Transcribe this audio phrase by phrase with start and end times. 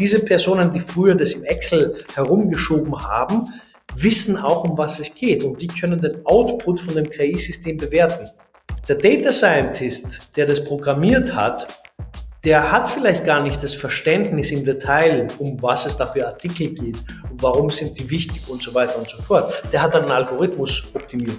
[0.00, 3.44] diese Personen, die früher das im Excel herumgeschoben haben,
[3.94, 8.28] wissen auch, um was es geht und die können den Output von dem KI-System bewerten.
[8.88, 11.80] Der Data Scientist, der das programmiert hat,
[12.44, 16.70] der hat vielleicht gar nicht das Verständnis im Detail, um was es da für Artikel
[16.70, 16.98] geht
[17.30, 19.52] und warum sind die wichtig und so weiter und so fort.
[19.70, 21.38] Der hat einen Algorithmus optimiert.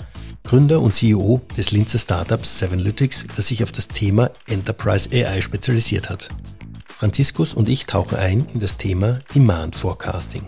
[0.43, 6.09] Gründer und CEO des Linzer Startups Sevenlytics, das sich auf das Thema Enterprise AI spezialisiert
[6.09, 6.29] hat.
[6.85, 10.43] Franziskus und ich tauchen ein in das Thema Demand Forecasting.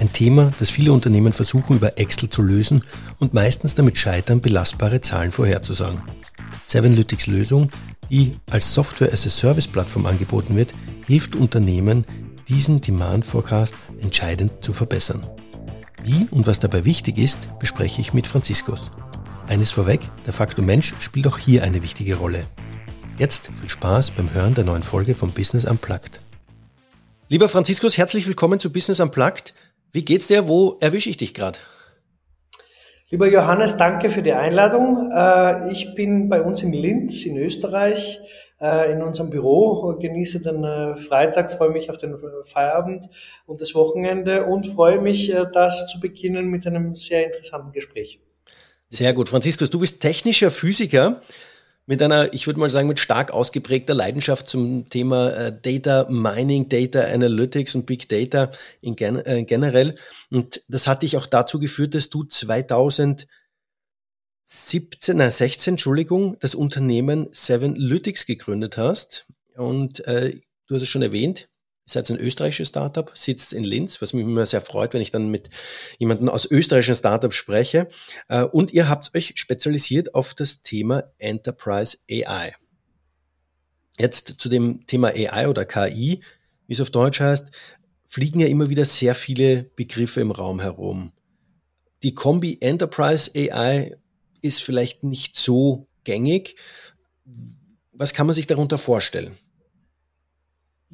[0.00, 2.82] Ein Thema, das viele Unternehmen versuchen über Excel zu lösen
[3.18, 6.02] und meistens damit scheitern, belastbare Zahlen vorherzusagen.
[6.64, 7.70] Sevenlytics Lösung,
[8.10, 10.72] die als Software as a Service Plattform angeboten wird,
[11.06, 12.06] hilft Unternehmen,
[12.48, 15.26] diesen Demand Forecast entscheidend zu verbessern.
[16.02, 18.90] Wie und was dabei wichtig ist, bespreche ich mit Franziskus.
[19.46, 22.44] Eines vorweg, der Faktor Mensch spielt auch hier eine wichtige Rolle.
[23.18, 26.20] Jetzt viel Spaß beim Hören der neuen Folge von Business Unplugged.
[27.28, 29.52] Lieber Franziskus, herzlich willkommen zu Business Unplugged.
[29.92, 30.48] Wie geht's dir?
[30.48, 31.58] Wo erwische ich dich gerade?
[33.10, 35.12] Lieber Johannes, danke für die Einladung.
[35.14, 38.20] Äh, ich bin bei uns in Linz in Österreich
[38.62, 43.10] äh, in unserem Büro, genieße den äh, Freitag, freue mich auf den Feierabend
[43.44, 48.23] und das Wochenende und freue mich, das zu beginnen mit einem sehr interessanten Gespräch.
[48.94, 49.28] Sehr gut.
[49.28, 51.20] Franziskus, du bist technischer Physiker
[51.84, 56.68] mit einer, ich würde mal sagen, mit stark ausgeprägter Leidenschaft zum Thema äh, Data Mining,
[56.68, 59.96] Data Analytics und Big Data in gen äh, generell.
[60.30, 63.26] Und das hat dich auch dazu geführt, dass du 2017,
[65.16, 69.26] nein, 16, Entschuldigung, das Unternehmen Seven Lytics gegründet hast.
[69.56, 71.48] Und äh, du hast es schon erwähnt,
[71.86, 75.10] Ihr seid ein österreichisches Startup, sitzt in Linz, was mich immer sehr freut, wenn ich
[75.10, 75.50] dann mit
[75.98, 77.88] jemandem aus österreichischen Startups spreche.
[78.28, 82.54] Äh, und ihr habt euch spezialisiert auf das Thema Enterprise AI.
[83.98, 86.22] Jetzt zu dem Thema AI oder KI,
[86.66, 87.50] wie es auf Deutsch heißt,
[88.06, 91.12] fliegen ja immer wieder sehr viele Begriffe im Raum herum.
[92.02, 93.96] Die Kombi Enterprise AI
[94.40, 96.56] ist vielleicht nicht so gängig.
[97.92, 99.36] Was kann man sich darunter vorstellen?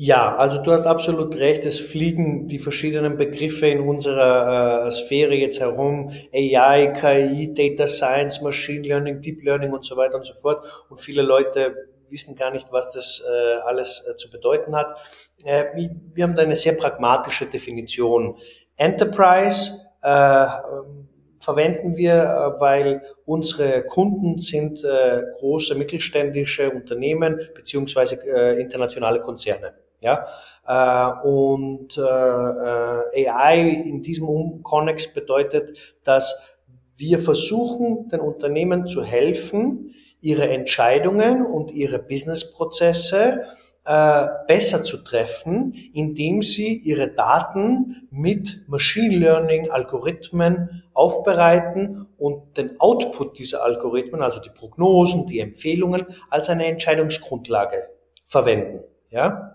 [0.03, 1.67] Ja, also du hast absolut recht.
[1.67, 6.11] Es fliegen die verschiedenen Begriffe in unserer äh, Sphäre jetzt herum.
[6.33, 10.65] AI, KI, Data Science, Machine Learning, Deep Learning und so weiter und so fort.
[10.89, 11.75] Und viele Leute
[12.09, 14.97] wissen gar nicht, was das äh, alles äh, zu bedeuten hat.
[15.45, 15.67] Äh,
[16.15, 18.39] wir haben da eine sehr pragmatische Definition.
[18.77, 20.47] Enterprise äh,
[21.41, 28.15] verwenden wir, äh, weil unsere Kunden sind große mittelständische Unternehmen beziehungsweise
[28.59, 29.75] internationale Konzerne.
[30.01, 30.27] Ja?
[30.67, 36.39] Äh, und äh, äh AI in diesem Kontext bedeutet, dass
[36.97, 43.45] wir versuchen, den Unternehmen zu helfen, ihre Entscheidungen und ihre Businessprozesse
[43.87, 52.79] äh, besser zu treffen, indem sie ihre Daten mit Machine Learning Algorithmen aufbereiten und den
[52.79, 57.89] Output dieser Algorithmen, also die Prognosen, die Empfehlungen, als eine Entscheidungsgrundlage
[58.27, 58.85] verwenden.
[59.09, 59.50] Ja?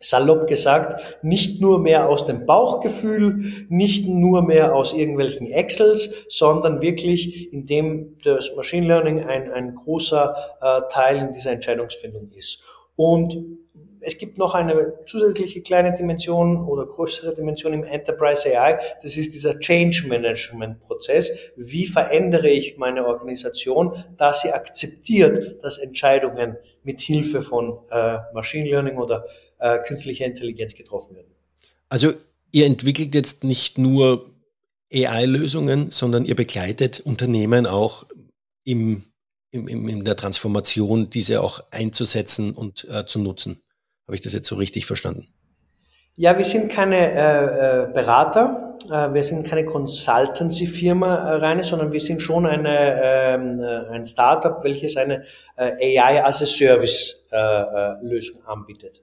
[0.00, 6.80] Salopp gesagt, nicht nur mehr aus dem Bauchgefühl, nicht nur mehr aus irgendwelchen Excels, sondern
[6.80, 12.62] wirklich, indem das Machine Learning ein, ein großer äh, Teil in dieser Entscheidungsfindung ist.
[12.96, 13.38] Und
[14.02, 18.78] es gibt noch eine zusätzliche kleine Dimension oder größere Dimension im Enterprise AI.
[19.02, 21.30] Das ist dieser Change Management Prozess.
[21.56, 28.70] Wie verändere ich meine Organisation, dass sie akzeptiert, dass Entscheidungen mit Hilfe von äh, Machine
[28.70, 29.26] Learning oder
[29.60, 31.30] äh, künstlicher Intelligenz getroffen werden.
[31.88, 32.12] Also
[32.52, 34.30] ihr entwickelt jetzt nicht nur
[34.92, 38.06] AI-Lösungen, sondern ihr begleitet Unternehmen auch
[38.64, 39.04] im,
[39.50, 43.60] im, in der Transformation, diese auch einzusetzen und äh, zu nutzen.
[44.06, 45.28] Habe ich das jetzt so richtig verstanden?
[46.16, 51.92] Ja, wir sind keine äh, äh Berater, äh, wir sind keine Consultancy-Firma äh, reine, sondern
[51.92, 55.24] wir sind schon eine, ähm, äh, ein Startup, welches eine
[55.56, 59.00] äh, AI as a Service äh, Lösung anbietet.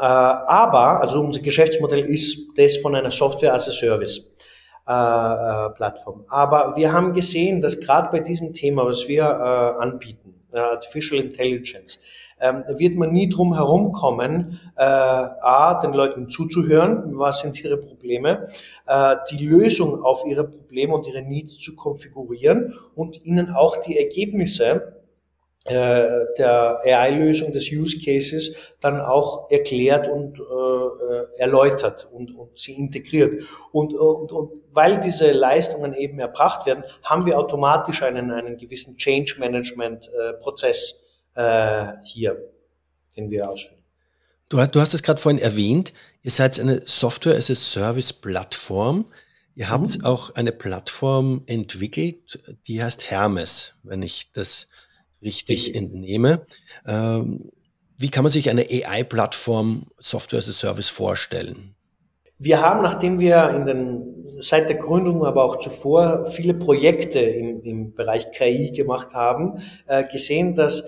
[0.00, 4.24] Äh, aber, also unser Geschäftsmodell ist das von einer Software as a Service.
[4.88, 6.24] Äh, äh, Plattform.
[6.28, 12.00] Aber wir haben gesehen, dass gerade bei diesem Thema, was wir äh, anbieten, Artificial Intelligence,
[12.40, 18.48] ähm, wird man nie drum herumkommen, äh, a, den Leuten zuzuhören, was sind ihre Probleme,
[18.88, 23.96] äh, die Lösung auf ihre Probleme und ihre Needs zu konfigurieren und ihnen auch die
[23.96, 24.99] Ergebnisse
[25.66, 32.72] der AI-Lösung des Use Cases dann auch erklärt und äh, äh, erläutert und, und sie
[32.72, 33.42] integriert.
[33.72, 38.96] Und, und, und weil diese Leistungen eben erbracht werden, haben wir automatisch einen, einen gewissen
[38.96, 41.00] Change Management äh, Prozess
[41.34, 42.38] äh, hier,
[43.16, 43.82] den wir ausführen.
[44.48, 45.92] Du hast, du hast es gerade vorhin erwähnt,
[46.22, 49.06] ihr seid eine Software as a Service Plattform.
[49.54, 50.04] Ihr habt mhm.
[50.04, 54.68] auch eine Plattform entwickelt, die heißt Hermes, wenn ich das
[55.22, 56.46] richtig entnehme.
[56.86, 57.50] Ähm,
[57.98, 61.74] wie kann man sich eine AI-Plattform Software as a Service vorstellen?
[62.38, 67.60] Wir haben, nachdem wir in den, seit der Gründung, aber auch zuvor viele Projekte im,
[67.62, 70.84] im Bereich KI gemacht haben, äh, gesehen, dass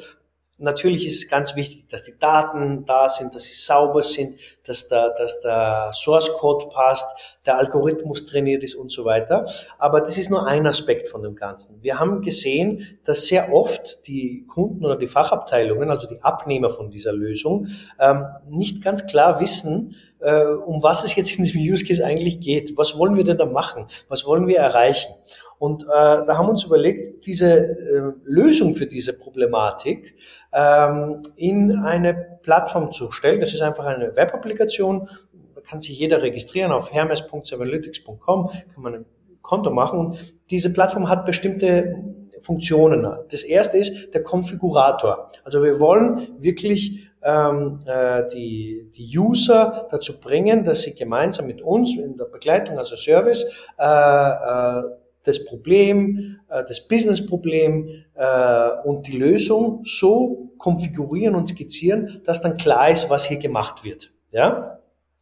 [0.58, 4.86] Natürlich ist es ganz wichtig, dass die Daten da sind, dass sie sauber sind, dass
[4.86, 7.06] der, dass der Source Code passt,
[7.46, 9.46] der Algorithmus trainiert ist und so weiter.
[9.78, 11.82] Aber das ist nur ein Aspekt von dem Ganzen.
[11.82, 16.90] Wir haben gesehen, dass sehr oft die Kunden oder die Fachabteilungen, also die Abnehmer von
[16.90, 17.66] dieser Lösung,
[17.98, 22.40] ähm, nicht ganz klar wissen, äh, um was es jetzt in diesem Use Case eigentlich
[22.40, 22.76] geht.
[22.76, 23.86] Was wollen wir denn da machen?
[24.08, 25.12] Was wollen wir erreichen?
[25.62, 30.16] Und äh, da haben wir uns überlegt, diese äh, Lösung für diese Problematik
[30.52, 33.38] ähm, in eine Plattform zu stellen.
[33.38, 35.08] Das ist einfach eine Web-Applikation.
[35.54, 39.04] Da kann sich jeder registrieren auf hermes.cyberlytics.com, kann man ein
[39.40, 40.00] Konto machen.
[40.00, 41.94] Und diese Plattform hat bestimmte
[42.40, 43.06] Funktionen.
[43.30, 45.30] Das erste ist der Konfigurator.
[45.44, 51.62] Also wir wollen wirklich ähm, äh, die, die User dazu bringen, dass sie gemeinsam mit
[51.62, 53.48] uns in der Begleitung, also Service,
[53.78, 62.20] äh, äh, das Problem, äh, das Business-Problem äh, und die Lösung so konfigurieren und skizzieren,
[62.24, 64.12] dass dann klar ist, was hier gemacht wird.
[64.30, 64.80] Ja,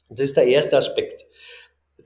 [0.08, 1.26] das ist der erste Aspekt.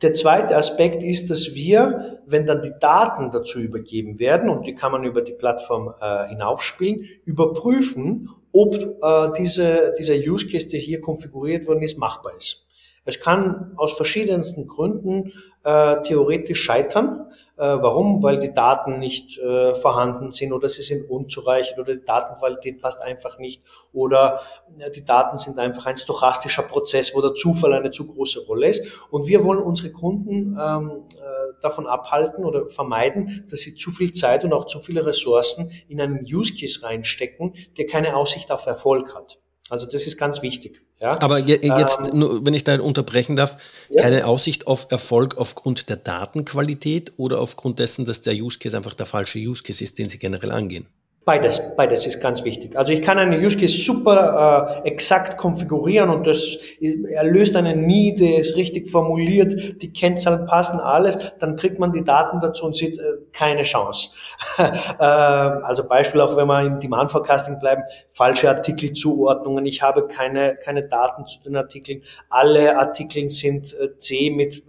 [0.03, 4.75] Der zweite Aspekt ist, dass wir, wenn dann die Daten dazu übergeben werden, und die
[4.75, 10.81] kann man über die Plattform äh, hinaufspielen, überprüfen, ob äh, diese, dieser Use Case, der
[10.81, 12.67] hier konfiguriert worden ist, machbar ist.
[13.05, 17.27] Es kann aus verschiedensten Gründen äh, theoretisch scheitern.
[17.57, 18.23] Äh, warum?
[18.23, 23.03] Weil die Daten nicht äh, vorhanden sind oder sie sind unzureichend oder die Datenqualität passt
[23.03, 23.63] einfach nicht
[23.93, 24.41] oder
[24.79, 28.69] äh, die Daten sind einfach ein stochastischer Prozess, wo der Zufall eine zu große Rolle
[28.69, 28.85] ist.
[29.11, 34.13] Und wir wollen unsere Kunden ähm, äh, davon abhalten oder vermeiden, dass sie zu viel
[34.13, 38.67] Zeit und auch zu viele Ressourcen in einen Use Case reinstecken, der keine Aussicht auf
[38.67, 39.39] Erfolg hat.
[39.71, 40.83] Also das ist ganz wichtig.
[41.01, 41.21] Ja?
[41.21, 43.57] Aber je, jetzt, ähm, nur, wenn ich da unterbrechen darf,
[43.89, 44.03] ja.
[44.03, 48.95] keine Aussicht auf Erfolg aufgrund der Datenqualität oder aufgrund dessen, dass der Use Case einfach
[48.95, 50.87] der falsche Use Case ist, den Sie generell angehen?
[51.27, 52.77] Beides, beides ist ganz wichtig.
[52.77, 57.87] Also ich kann einen Use Case super äh, exakt konfigurieren und das er löst einen
[57.87, 62.67] Need, der ist richtig formuliert, die Kennzahlen passen, alles, dann kriegt man die Daten dazu
[62.67, 64.11] und sieht äh, keine Chance.
[64.59, 70.57] äh, also Beispiel auch, wenn wir im Demand Forecasting bleiben, falsche Artikelzuordnungen, ich habe keine,
[70.57, 74.63] keine Daten zu den Artikeln, alle Artikel sind äh, C mit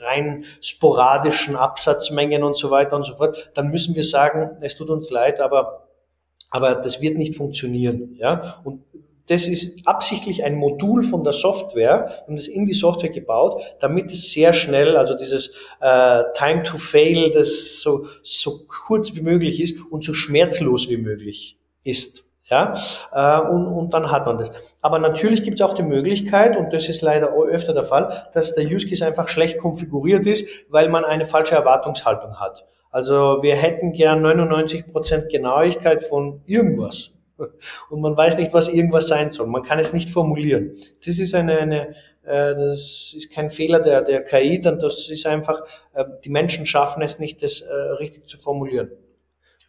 [0.00, 4.90] rein sporadischen Absatzmengen und so weiter und so fort, dann müssen wir sagen, es tut
[4.90, 5.82] uns leid, aber
[6.56, 8.16] aber das wird nicht funktionieren.
[8.18, 8.62] Ja?
[8.64, 8.80] Und
[9.26, 13.60] das ist absichtlich ein Modul von der Software, wir haben das in die Software gebaut,
[13.78, 19.20] damit es sehr schnell, also dieses äh, Time to Fail, das so, so kurz wie
[19.20, 22.24] möglich ist und so schmerzlos wie möglich ist.
[22.48, 22.74] Ja,
[23.12, 24.52] äh, und, und dann hat man das.
[24.80, 28.54] Aber natürlich gibt es auch die Möglichkeit, und das ist leider öfter der Fall, dass
[28.54, 32.64] der Use Case einfach schlecht konfiguriert ist, weil man eine falsche Erwartungshaltung hat.
[32.90, 37.10] Also wir hätten gern 99% Genauigkeit von irgendwas.
[37.90, 39.48] Und man weiß nicht, was irgendwas sein soll.
[39.48, 40.76] Man kann es nicht formulieren.
[41.04, 41.88] Das ist eine, eine
[42.22, 45.62] äh, das ist kein Fehler der, der KI, dann das ist einfach,
[45.94, 48.90] äh, die Menschen schaffen es nicht, das äh, richtig zu formulieren.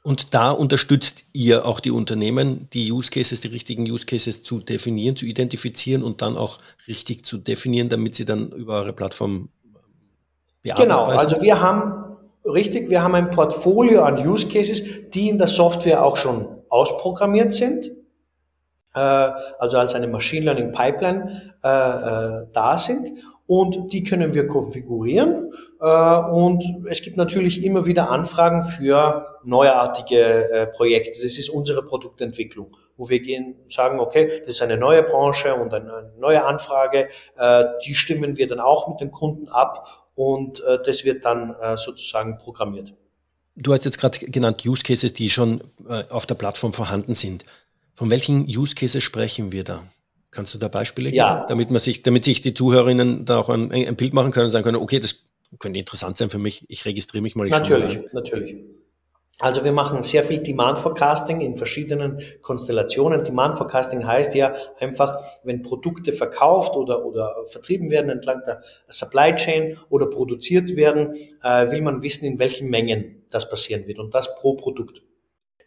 [0.08, 4.60] Und da unterstützt ihr auch die Unternehmen, die Use Cases, die richtigen Use Cases zu
[4.60, 9.50] definieren, zu identifizieren und dann auch richtig zu definieren, damit sie dann über eure Plattform
[10.64, 10.88] bearbeiten.
[10.88, 14.82] Genau, also wir haben richtig, wir haben ein Portfolio an Use Cases,
[15.14, 17.92] die in der Software auch schon ausprogrammiert sind,
[18.96, 23.12] äh, also als eine Machine Learning Pipeline äh, äh, da sind
[23.46, 30.68] und die können wir konfigurieren und es gibt natürlich immer wieder Anfragen für neuartige äh,
[30.68, 31.22] Projekte.
[31.22, 35.74] Das ist unsere Produktentwicklung, wo wir gehen sagen, okay, das ist eine neue Branche und
[35.74, 37.08] eine, neue Anfrage,
[37.38, 41.56] äh, die stimmen wir dann auch mit den Kunden ab und äh, das wird dann
[41.62, 42.94] äh, sozusagen programmiert.
[43.56, 47.46] Du hast jetzt gerade genannt Use Cases, die schon äh, auf der Plattform vorhanden sind.
[47.96, 49.84] Von welchen Use Cases sprechen wir da?
[50.30, 51.46] Kannst du da Beispiele geben, ja.
[51.48, 54.52] damit man sich, damit sich die Zuhörerinnen da auch ein, ein Bild machen können und
[54.52, 55.24] sagen können, okay, das
[55.60, 57.48] könnte interessant sein für mich, ich registriere mich mal.
[57.48, 58.58] natürlich, natürlich.
[59.40, 63.24] Also wir machen sehr viel Demand Forecasting in verschiedenen Konstellationen.
[63.24, 69.36] Demand Forecasting heißt ja einfach, wenn Produkte verkauft oder, oder vertrieben werden entlang der Supply
[69.36, 74.16] Chain oder produziert werden, äh, will man wissen, in welchen Mengen das passieren wird und
[74.16, 75.04] das pro Produkt.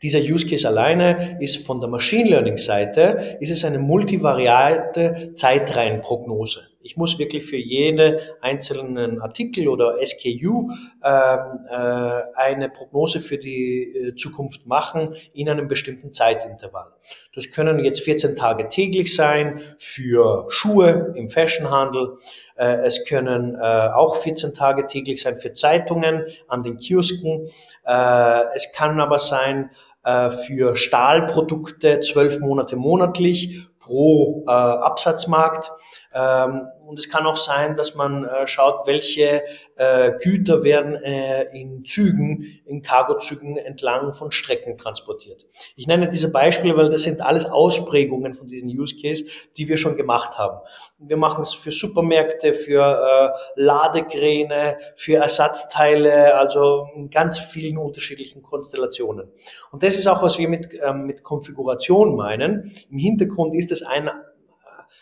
[0.03, 6.70] Dieser Use Case alleine ist von der Machine Learning Seite, ist es eine multivariate Zeitreihenprognose.
[6.83, 10.71] Ich muss wirklich für jede einzelnen Artikel oder SKU
[11.05, 16.93] ähm, äh, eine Prognose für die äh, Zukunft machen in einem bestimmten Zeitintervall.
[17.35, 22.17] Das können jetzt 14 Tage täglich sein für Schuhe im Fashionhandel.
[22.57, 27.47] Äh, es können äh, auch 14 Tage täglich sein für Zeitungen an den Kiosken.
[27.85, 29.71] Äh, es kann aber sein,
[30.03, 35.73] äh, für Stahlprodukte zwölf Monate monatlich pro äh, Absatzmarkt.
[36.15, 39.43] Ähm, und es kann auch sein, dass man äh, schaut, welche
[39.77, 45.47] äh, Güter werden äh, in Zügen, in Cargozügen entlang von Strecken transportiert.
[45.77, 49.77] Ich nenne diese Beispiele, weil das sind alles Ausprägungen von diesen Use Case, die wir
[49.77, 50.59] schon gemacht haben.
[50.99, 58.43] Wir machen es für Supermärkte, für äh, Ladekräne, für Ersatzteile, also in ganz vielen unterschiedlichen
[58.43, 59.31] Konstellationen.
[59.71, 62.73] Und das ist auch, was wir mit, ähm, mit Konfiguration meinen.
[62.91, 64.11] Im Hintergrund ist es ein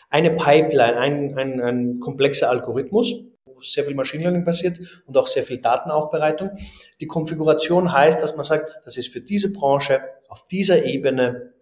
[0.09, 3.13] eine Pipeline, ein, ein, ein komplexer Algorithmus,
[3.45, 6.51] wo sehr viel Machine Learning passiert und auch sehr viel Datenaufbereitung.
[6.99, 11.53] Die Konfiguration heißt, dass man sagt, das ist für diese Branche auf dieser Ebene,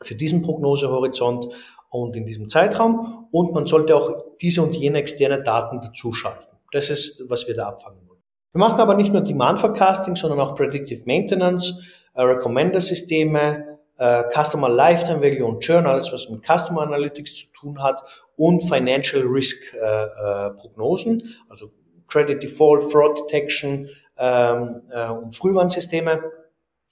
[0.00, 1.48] für diesen Prognosehorizont
[1.90, 6.46] und in diesem Zeitraum und man sollte auch diese und jene externe Daten dazuschalten.
[6.72, 8.20] Das ist, was wir da abfangen wollen.
[8.52, 11.80] Wir machen aber nicht nur Demand Forecasting, sondern auch Predictive Maintenance,
[12.14, 13.71] äh, Recommender-Systeme,
[14.02, 18.02] äh, Customer Lifetime Value und Churn, alles was mit Customer Analytics zu tun hat
[18.36, 21.70] und Financial Risk äh, äh, Prognosen, also
[22.08, 26.20] Credit Default, Fraud Detection ähm, äh, und Frühwarnsysteme.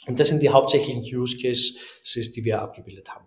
[0.06, 3.26] Und das sind die hauptsächlichen Use Cases, die wir abgebildet haben.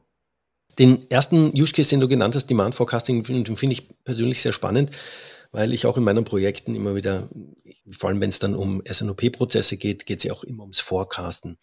[0.80, 4.54] Den ersten Use Case, den du genannt hast, Demand Forecasting, finde find ich persönlich sehr
[4.54, 4.92] spannend,
[5.52, 7.28] weil ich auch in meinen Projekten immer wieder,
[7.92, 11.58] vor allem wenn es dann um SNOP-Prozesse geht, geht es ja auch immer ums Forecasten.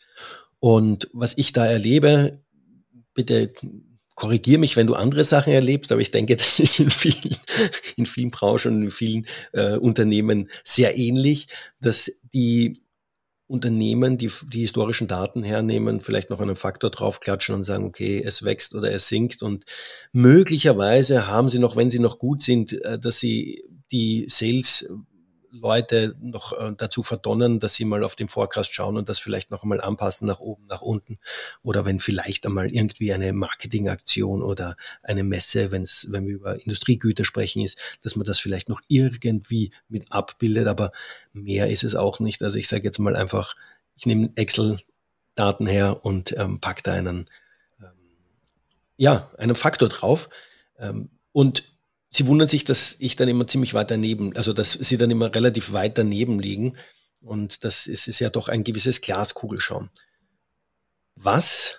[0.60, 2.42] Und was ich da erlebe,
[3.14, 3.52] bitte
[4.14, 7.36] korrigier mich, wenn du andere Sachen erlebst, aber ich denke, das ist in vielen,
[7.96, 11.48] in vielen Branchen und in vielen äh, Unternehmen sehr ähnlich,
[11.80, 12.82] dass die
[13.46, 18.44] Unternehmen, die die historischen Daten hernehmen, vielleicht noch einen Faktor draufklatschen und sagen, okay, es
[18.44, 19.42] wächst oder es sinkt.
[19.42, 19.64] Und
[20.12, 24.88] möglicherweise haben sie noch, wenn sie noch gut sind, äh, dass sie die Sales
[25.50, 29.50] Leute noch äh, dazu verdonnen, dass sie mal auf den Forecast schauen und das vielleicht
[29.50, 31.18] noch einmal anpassen nach oben, nach unten.
[31.62, 37.24] Oder wenn vielleicht einmal irgendwie eine Marketingaktion oder eine Messe, wenn's, wenn wir über Industriegüter
[37.24, 40.68] sprechen, ist, dass man das vielleicht noch irgendwie mit abbildet.
[40.68, 40.92] Aber
[41.32, 42.42] mehr ist es auch nicht.
[42.42, 43.56] Also ich sage jetzt mal einfach,
[43.96, 47.26] ich nehme Excel-Daten her und ähm, pack da einen,
[47.80, 47.92] ähm,
[48.96, 50.28] ja, einen Faktor drauf.
[50.78, 51.64] Ähm, und
[52.10, 55.34] sie wundern sich, dass ich dann immer ziemlich weit daneben, also dass sie dann immer
[55.34, 56.76] relativ weit daneben liegen.
[57.22, 59.90] Und das ist, ist ja doch ein gewisses Glaskugelschauen.
[61.14, 61.76] Was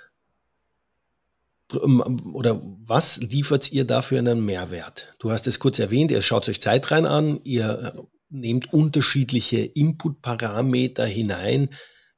[1.73, 5.09] ähm, oder was liefert ihr dafür einen Mehrwert?
[5.19, 9.59] Du hast es kurz erwähnt, ihr schaut euch Zeit rein an, ihr äh, nehmt unterschiedliche
[9.59, 11.69] Input-Parameter hinein.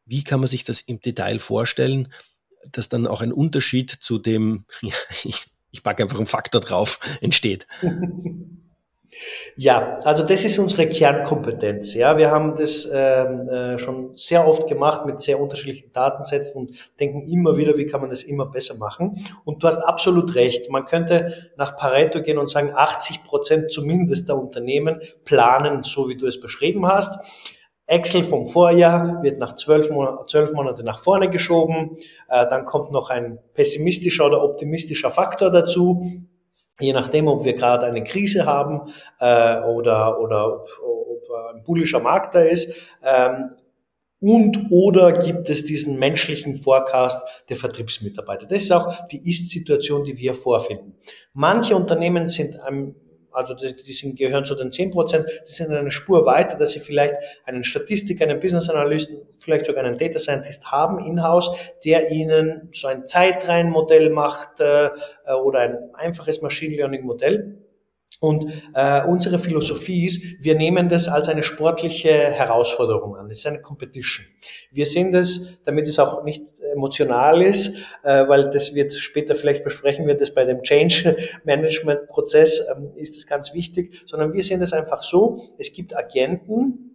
[0.06, 2.12] Wie kann man sich das im Detail vorstellen,
[2.72, 4.94] dass dann auch ein Unterschied zu dem, ja,
[5.24, 7.68] ich ich packe einfach einen Faktor drauf, entsteht.
[9.56, 11.94] Ja, also das ist unsere Kernkompetenz.
[11.94, 17.00] Ja, wir haben das ähm, äh, schon sehr oft gemacht mit sehr unterschiedlichen Datensätzen und
[17.00, 19.24] denken immer wieder, wie kann man das immer besser machen.
[19.46, 20.70] Und du hast absolut recht.
[20.72, 26.18] Man könnte nach Pareto gehen und sagen, 80 Prozent zumindest der Unternehmen planen, so wie
[26.18, 27.20] du es beschrieben hast.
[27.86, 31.98] Excel vom Vorjahr wird nach zwölf, Monate, zwölf Monate nach vorne geschoben.
[32.30, 36.24] Äh, dann kommt noch ein pessimistischer oder optimistischer Faktor dazu.
[36.80, 42.00] Je nachdem, ob wir gerade eine Krise haben äh, oder, oder ob, ob ein bullischer
[42.00, 42.74] Markt da ist.
[43.04, 43.52] Ähm,
[44.20, 48.46] und oder gibt es diesen menschlichen Forecast der Vertriebsmitarbeiter.
[48.46, 50.96] Das ist auch die Ist-Situation, die wir vorfinden.
[51.34, 52.58] Manche Unternehmen sind
[53.34, 56.72] also die, die sind, gehören zu den 10 Prozent, die sind eine Spur weiter, dass
[56.72, 61.52] sie vielleicht einen Statistiker, einen Business Analysten, vielleicht sogar einen Data Scientist haben in-house,
[61.86, 64.90] der ihnen so ein Zeitreihenmodell macht äh,
[65.44, 67.63] oder ein einfaches Machine Learning Modell.
[68.24, 73.30] Und äh, unsere Philosophie ist, wir nehmen das als eine sportliche Herausforderung an.
[73.30, 74.26] Es ist eine Competition.
[74.72, 79.66] Wir sehen das, damit es auch nicht emotional ist, äh, weil das wird später vielleicht
[79.66, 84.42] besprechen wir das bei dem Change Management Prozess ähm, ist das ganz wichtig, sondern wir
[84.42, 86.93] sehen das einfach so: Es gibt Agenten,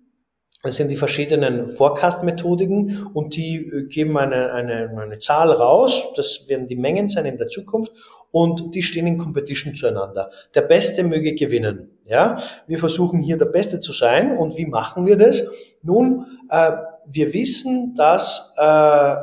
[0.62, 6.08] das sind die verschiedenen Forecast-Methodiken und die äh, geben eine, eine, eine Zahl raus.
[6.16, 7.92] Das werden die Mengen sein in der Zukunft
[8.32, 10.30] und die stehen in Competition zueinander.
[10.54, 11.98] Der Beste möge gewinnen.
[12.04, 15.44] Ja, wir versuchen hier der Beste zu sein und wie machen wir das?
[15.82, 16.72] Nun, äh,
[17.06, 19.16] wir wissen, dass äh,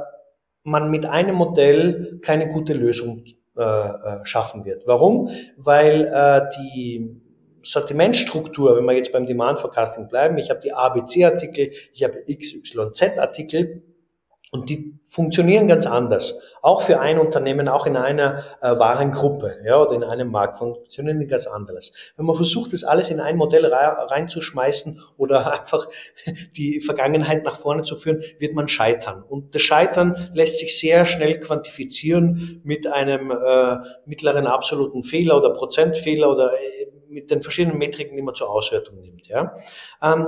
[0.64, 3.26] man mit einem Modell keine gute Lösung
[3.58, 4.88] äh, äh schaffen wird.
[4.88, 5.30] Warum?
[5.58, 7.22] Weil äh, die
[7.66, 13.82] Sortimentstruktur, wenn wir jetzt beim Demand Forecasting bleiben, ich habe die ABC-Artikel, ich habe XYZ-Artikel
[14.52, 16.36] und die funktionieren ganz anders.
[16.62, 21.20] Auch für ein Unternehmen, auch in einer äh, Warengruppe ja, oder in einem Markt funktionieren
[21.20, 21.92] die ganz anders.
[22.18, 25.88] Wenn man versucht, das alles in ein Modell reinzuschmeißen oder einfach
[26.56, 29.24] die Vergangenheit nach vorne zu führen, wird man scheitern.
[29.24, 35.52] Und das Scheitern lässt sich sehr schnell quantifizieren mit einem äh, mittleren absoluten Fehler oder
[35.52, 39.28] Prozentfehler oder äh, mit den verschiedenen Metriken, die man zur Auswertung nimmt.
[39.28, 39.56] Ja.
[40.04, 40.28] Ähm,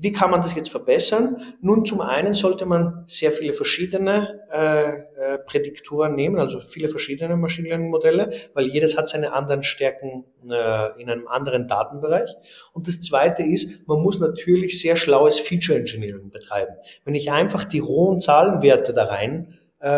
[0.00, 1.54] wie kann man das jetzt verbessern?
[1.60, 7.36] Nun, zum einen sollte man sehr viele verschiedene äh, äh, Prädiktoren nehmen, also viele verschiedene
[7.36, 12.30] Machine Learning Modelle, weil jedes hat seine anderen Stärken äh, in einem anderen Datenbereich.
[12.72, 16.76] Und das zweite ist, man muss natürlich sehr schlaues Feature Engineering betreiben.
[17.04, 19.88] Wenn ich einfach die rohen Zahlenwerte da rein äh,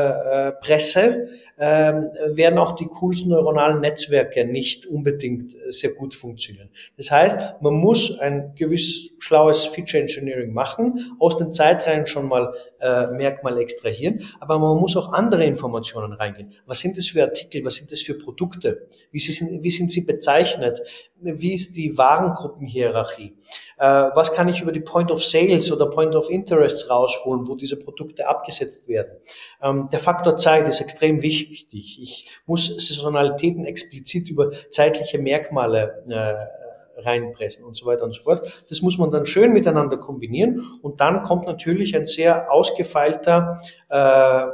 [0.48, 1.28] äh, Presse,
[1.62, 6.70] ähm, werden auch die coolsten neuronalen Netzwerke nicht unbedingt äh, sehr gut funktionieren.
[6.96, 12.54] Das heißt, man muss ein gewisses schlaues Feature Engineering machen, aus den Zeitreihen schon mal
[12.80, 16.54] äh, Merkmale extrahieren, aber man muss auch andere Informationen reingehen.
[16.64, 17.62] Was sind das für Artikel?
[17.62, 18.88] Was sind das für Produkte?
[19.12, 20.80] Wie, sie sind, wie sind sie bezeichnet?
[21.20, 23.36] Wie ist die Warengruppenhierarchie?
[23.76, 27.54] Äh, was kann ich über die Point of Sales oder Point of Interests rausholen, wo
[27.54, 29.18] diese Produkte abgesetzt werden?
[29.62, 31.49] Ähm, der Faktor Zeit ist extrem wichtig.
[31.50, 36.60] Ich muss Saisonalitäten explizit über zeitliche Merkmale äh,
[37.02, 38.64] reinpressen und so weiter und so fort.
[38.68, 44.44] Das muss man dann schön miteinander kombinieren und dann kommt natürlich ein sehr ausgefeilter äh,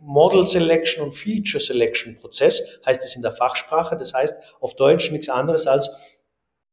[0.00, 3.96] Model Selection und Feature Selection Prozess, heißt es in der Fachsprache.
[3.96, 5.90] Das heißt auf Deutsch nichts anderes als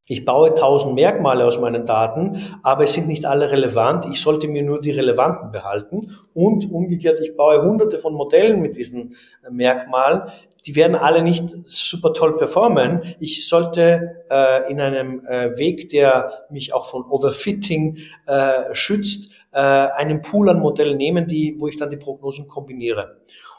[0.07, 4.05] ich baue tausend Merkmale aus meinen Daten, aber es sind nicht alle relevant.
[4.11, 6.17] Ich sollte mir nur die relevanten behalten.
[6.33, 9.15] Und umgekehrt, ich baue hunderte von Modellen mit diesen
[9.49, 10.23] Merkmalen
[10.65, 13.15] die werden alle nicht super toll performen.
[13.19, 19.59] Ich sollte äh, in einem äh, Weg, der mich auch von Overfitting äh, schützt, äh,
[19.59, 23.17] einen Pool an Modellen nehmen, die, wo ich dann die Prognosen kombiniere.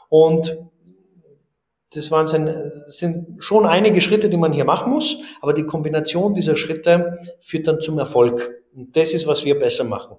[0.09, 0.57] Und
[1.95, 2.27] das waren
[2.87, 7.67] sind schon einige Schritte, die man hier machen muss, aber die Kombination dieser Schritte führt
[7.67, 8.51] dann zum Erfolg.
[8.75, 10.17] Und das ist, was wir besser machen.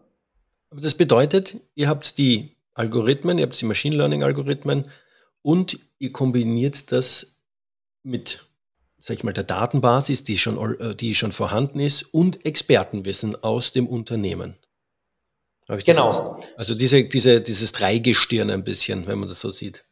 [0.71, 4.91] Aber das bedeutet, ihr habt die Algorithmen, ihr habt die Machine Learning Algorithmen
[5.43, 7.37] und ihr kombiniert das
[8.03, 8.45] mit,
[8.99, 13.87] sag ich mal, der Datenbasis, die schon, die schon vorhanden ist, und Expertenwissen aus dem
[13.87, 14.57] Unternehmen.
[15.69, 16.39] genau.
[16.41, 19.84] Jetzt, also diese, diese, dieses Dreigestirn ein bisschen, wenn man das so sieht.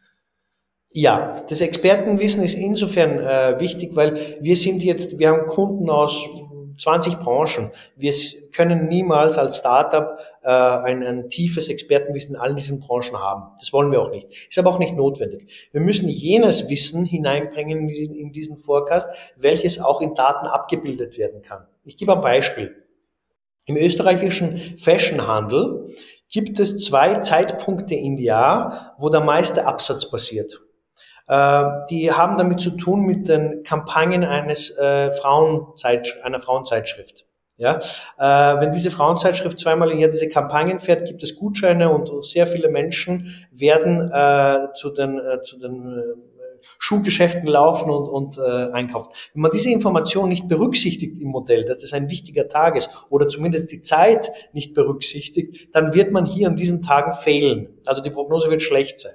[0.94, 6.28] Ja, das Expertenwissen ist insofern äh, wichtig, weil wir sind jetzt, wir haben Kunden aus
[6.76, 7.70] 20 Branchen.
[7.96, 8.12] Wir
[8.52, 13.54] können niemals als Startup äh, ein, ein tiefes Expertenwissen in all diesen Branchen haben.
[13.58, 14.28] Das wollen wir auch nicht.
[14.48, 15.48] Ist aber auch nicht notwendig.
[15.72, 21.42] Wir müssen jenes Wissen hineinbringen in, in diesen Forecast, welches auch in Daten abgebildet werden
[21.42, 21.66] kann.
[21.84, 22.76] Ich gebe ein Beispiel.
[23.64, 25.94] Im österreichischen Fashionhandel
[26.28, 30.60] gibt es zwei Zeitpunkte im Jahr, wo der meiste Absatz passiert.
[31.28, 37.26] Äh, die haben damit zu tun mit den Kampagnen eines äh, Frauenzeit, einer Frauenzeitschrift.
[37.58, 37.78] Ja,
[38.18, 42.46] äh, wenn diese Frauenzeitschrift zweimal im Jahr diese Kampagnen fährt, gibt es Gutscheine und sehr
[42.46, 46.32] viele Menschen werden äh, zu den, äh, zu den äh,
[46.78, 49.10] Schuhgeschäften laufen und, und äh, einkaufen.
[49.34, 53.28] Wenn man diese Information nicht berücksichtigt im Modell, dass das ein wichtiger Tag ist oder
[53.28, 57.78] zumindest die Zeit nicht berücksichtigt, dann wird man hier an diesen Tagen fehlen.
[57.86, 59.14] Also die Prognose wird schlecht sein.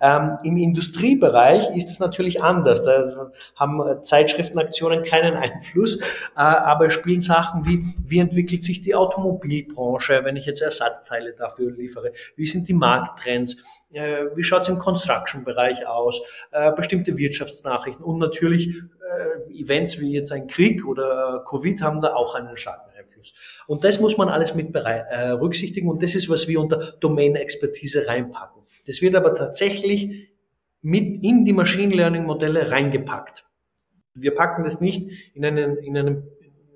[0.00, 2.84] Ähm, Im Industriebereich ist es natürlich anders.
[2.84, 6.02] Da haben Zeitschriftenaktionen keinen Einfluss, äh,
[6.34, 12.12] aber spielen Sachen wie, wie entwickelt sich die Automobilbranche, wenn ich jetzt Ersatzteile dafür liefere?
[12.36, 13.56] Wie sind die Markttrends?
[13.92, 16.22] Äh, wie schaut es im Construction-Bereich aus?
[16.50, 22.00] Äh, bestimmte Wirtschaftsnachrichten und natürlich äh, Events wie jetzt ein Krieg oder äh, Covid haben
[22.00, 23.34] da auch einen starken Einfluss.
[23.66, 28.61] Und das muss man alles mit berücksichtigen und das ist, was wir unter Domain-Expertise reinpacken.
[28.86, 30.28] Das wird aber tatsächlich
[30.80, 33.44] mit in die Machine Learning Modelle reingepackt.
[34.14, 36.28] Wir packen das nicht in einen, in einen,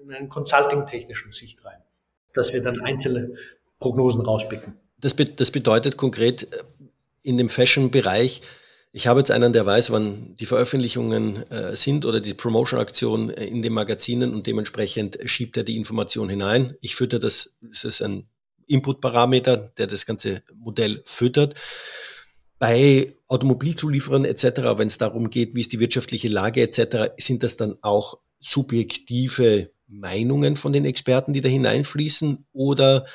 [0.02, 1.78] in einen consulting-technischen Sicht rein,
[2.32, 3.34] dass wir dann einzelne
[3.78, 4.74] Prognosen rauspicken.
[4.98, 6.62] Das, be das bedeutet konkret äh,
[7.22, 8.42] in dem Fashion-Bereich,
[8.96, 13.44] ich habe jetzt einen, der weiß, wann die Veröffentlichungen äh, sind oder die Promotion-Aktion äh,
[13.44, 16.78] in den Magazinen und dementsprechend schiebt er die Information hinein.
[16.80, 18.26] Ich fütter das, das ist ein
[18.66, 21.54] Input-Parameter, der das ganze Modell füttert.
[22.58, 24.44] Bei Automobilzulieferern etc.,
[24.76, 29.70] wenn es darum geht, wie ist die wirtschaftliche Lage etc., sind das dann auch subjektive
[29.88, 33.06] Meinungen von den Experten, die da hineinfließen oder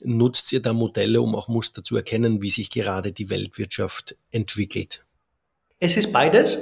[0.00, 5.04] nutzt ihr da Modelle, um auch Muster zu erkennen, wie sich gerade die Weltwirtschaft entwickelt?
[5.80, 6.58] Es ist beides.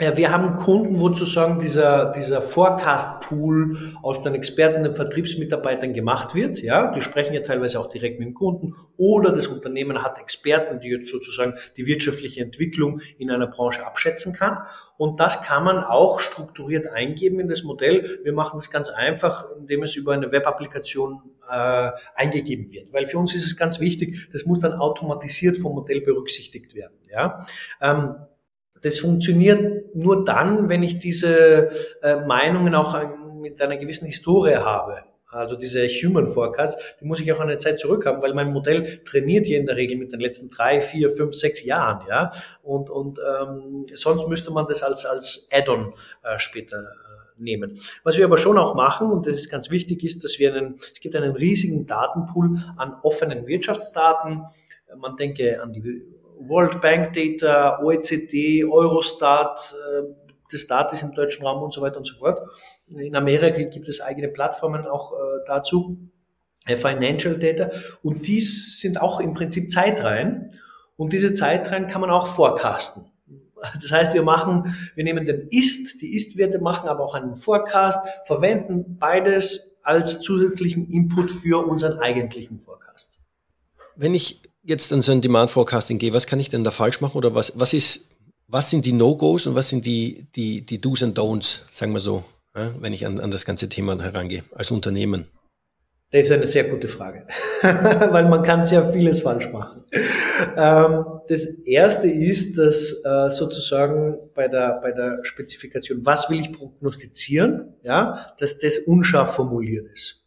[0.00, 6.62] Wir haben Kunden, wo sozusagen dieser, dieser Forecast-Pool aus den Experten, den Vertriebsmitarbeitern gemacht wird.
[6.62, 8.74] Ja, die sprechen ja teilweise auch direkt mit dem Kunden.
[8.96, 14.32] Oder das Unternehmen hat Experten, die jetzt sozusagen die wirtschaftliche Entwicklung in einer Branche abschätzen
[14.32, 14.56] kann.
[14.96, 18.20] Und das kann man auch strukturiert eingeben in das Modell.
[18.22, 22.90] Wir machen das ganz einfach, indem es über eine Web-Applikation äh, eingegeben wird.
[22.90, 26.96] Weil für uns ist es ganz wichtig, das muss dann automatisiert vom Modell berücksichtigt werden.
[27.10, 27.44] Ja.
[27.82, 28.14] Ähm,
[28.82, 31.70] das funktioniert nur dann, wenn ich diese
[32.02, 32.96] äh, Meinungen auch
[33.40, 35.04] mit einer gewissen Historie habe.
[35.32, 39.00] Also diese Human Forecast, die muss ich auch eine Zeit zurück haben, weil mein Modell
[39.04, 42.32] trainiert hier in der Regel mit den letzten drei, vier, fünf, sechs Jahren, ja.
[42.62, 47.80] Und, und ähm, sonst müsste man das als, als Add-on äh, später äh, nehmen.
[48.02, 50.80] Was wir aber schon auch machen, und das ist ganz wichtig, ist, dass wir einen,
[50.92, 54.42] es gibt einen riesigen Datenpool an offenen Wirtschaftsdaten.
[54.96, 56.02] Man denke an die
[56.40, 60.02] World Bank Data, OECD, Eurostat, äh,
[60.68, 62.40] Data ist im deutschen Raum und so weiter und so fort.
[62.88, 65.98] In Amerika gibt es eigene Plattformen auch äh, dazu,
[66.66, 67.70] äh, Financial Data,
[68.02, 70.58] und dies sind auch im Prinzip Zeitreihen.
[70.96, 73.06] Und diese Zeitreihen kann man auch forecasten.
[73.74, 77.98] Das heißt, wir machen, wir nehmen den Ist, die Ist-Werte, machen aber auch einen Forecast,
[78.24, 83.18] verwenden beides als zusätzlichen Input für unseren eigentlichen Forecast.
[83.96, 87.00] Wenn ich jetzt an so ein Demand Forecasting gehe, was kann ich denn da falsch
[87.00, 88.06] machen oder was, was ist,
[88.46, 92.00] was sind die No-Gos und was sind die, die, die Do's and Don'ts, sagen wir
[92.00, 95.26] so, ja, wenn ich an, an das ganze Thema herangehe, als Unternehmen?
[96.12, 97.24] Das ist eine sehr gute Frage,
[97.62, 99.84] weil man kann sehr vieles falsch machen.
[100.56, 106.52] Ähm, das erste ist, dass äh, sozusagen bei der, bei der Spezifikation, was will ich
[106.52, 110.26] prognostizieren, ja, dass das unscharf formuliert ist.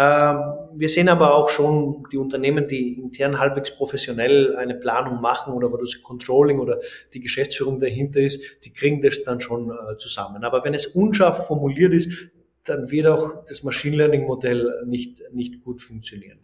[0.00, 5.52] Ähm, wir sehen aber auch schon die Unternehmen, die intern halbwegs professionell eine Planung machen
[5.52, 6.78] oder wo das Controlling oder
[7.12, 10.44] die Geschäftsführung dahinter ist, die kriegen das dann schon äh, zusammen.
[10.44, 12.30] Aber wenn es unscharf formuliert ist,
[12.62, 16.38] dann wird auch das Machine Learning Modell nicht, nicht gut funktionieren.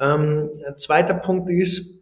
[0.00, 1.95] Ähm, zweiter Punkt ist,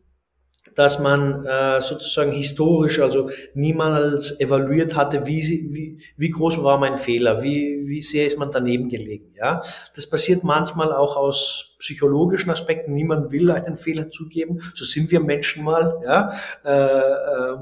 [0.75, 6.99] dass man äh, sozusagen historisch, also niemals evaluiert hatte, wie, wie, wie groß war mein
[6.99, 9.35] Fehler, wie, wie sehr ist man daneben gelegen.
[9.37, 9.63] Ja,
[9.95, 12.95] Das passiert manchmal auch aus psychologischen Aspekten.
[12.95, 16.01] Niemand will einen Fehler zugeben, so sind wir Menschen mal.
[16.05, 16.33] Ja,
[16.65, 17.57] äh, äh,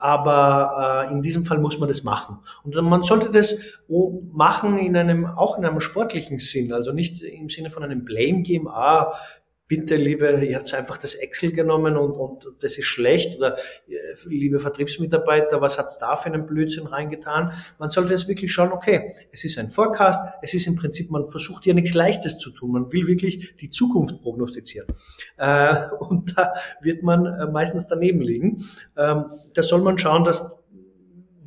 [0.00, 2.38] aber äh, in diesem Fall muss man das machen.
[2.62, 3.58] Und man sollte das
[4.32, 8.42] machen in einem, auch in einem sportlichen Sinn, also nicht im Sinne von einem Blame
[8.42, 9.12] Game, ah,
[9.68, 13.92] bitte liebe, ihr habt einfach das Excel genommen und, und das ist schlecht oder äh,
[14.26, 17.52] liebe Vertriebsmitarbeiter, was hat's da für einen Blödsinn reingetan?
[17.78, 21.28] Man sollte jetzt wirklich schauen, okay, es ist ein Forecast, es ist im Prinzip, man
[21.28, 24.88] versucht ja nichts Leichtes zu tun, man will wirklich die Zukunft prognostizieren.
[25.36, 28.68] Äh, und da wird man äh, meistens daneben liegen.
[28.96, 30.58] Ähm, da soll man schauen, dass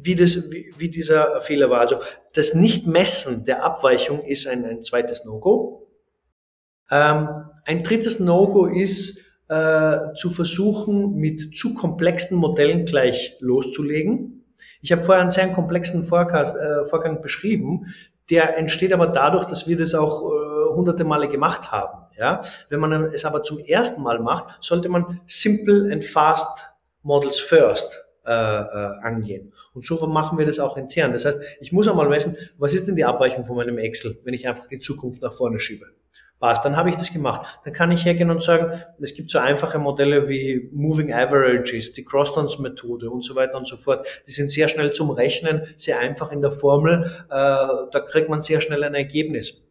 [0.03, 1.79] wie, das, wie, wie dieser Fehler war.
[1.81, 1.97] Also
[2.33, 5.80] das Nicht-Messen der Abweichung ist ein, ein zweites No-Go.
[6.91, 7.29] Ähm,
[7.65, 9.19] ein drittes No-Go ist,
[9.51, 14.45] äh, zu versuchen, mit zu komplexen Modellen gleich loszulegen.
[14.81, 17.85] Ich habe vorher einen sehr komplexen Vorkast, äh, Vorgang beschrieben.
[18.29, 22.05] Der entsteht aber dadurch, dass wir das auch äh, hunderte Male gemacht haben.
[22.17, 22.43] Ja?
[22.69, 26.65] Wenn man es aber zum ersten Mal macht, sollte man simple and fast
[27.03, 29.51] Models first äh, äh, angehen.
[29.73, 31.11] Und so machen wir das auch intern.
[31.11, 34.33] Das heißt, ich muss einmal messen, was ist denn die Abweichung von meinem Excel, wenn
[34.33, 35.87] ich einfach die Zukunft nach vorne schiebe
[36.41, 37.61] passt, dann habe ich das gemacht.
[37.63, 42.03] Dann kann ich hergehen und sagen, es gibt so einfache Modelle wie Moving Averages, die
[42.03, 44.05] Crosstons-Methode und so weiter und so fort.
[44.27, 47.05] Die sind sehr schnell zum Rechnen, sehr einfach in der Formel.
[47.29, 49.61] Äh, da kriegt man sehr schnell ein Ergebnis.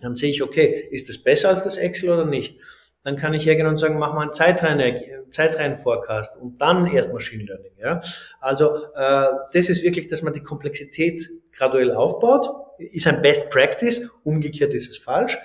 [0.00, 2.58] Dann sehe ich, okay, ist das besser als das Excel oder nicht?
[3.02, 7.72] Dann kann ich hergehen und sagen, mach mal einen Zeitreihen-Forecast und dann erst Machine Learning.
[7.78, 8.00] Ja?
[8.40, 12.48] Also äh, das ist wirklich, dass man die Komplexität graduell aufbaut.
[12.78, 15.38] Ist ein Best Practice, umgekehrt ist es falsch.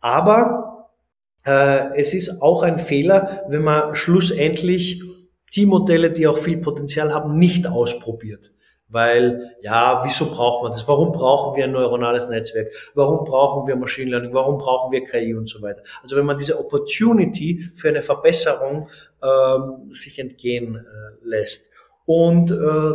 [0.00, 0.90] Aber
[1.44, 5.02] äh, es ist auch ein Fehler, wenn man schlussendlich
[5.54, 8.52] die Modelle, die auch viel Potenzial haben, nicht ausprobiert.
[8.90, 10.88] Weil, ja, wieso braucht man das?
[10.88, 12.68] Warum brauchen wir ein neuronales Netzwerk?
[12.94, 14.32] Warum brauchen wir Machine Learning?
[14.32, 15.82] Warum brauchen wir KI und so weiter?
[16.02, 18.88] Also wenn man diese Opportunity für eine Verbesserung
[19.22, 21.70] ähm, sich entgehen äh, lässt.
[22.06, 22.92] Und äh,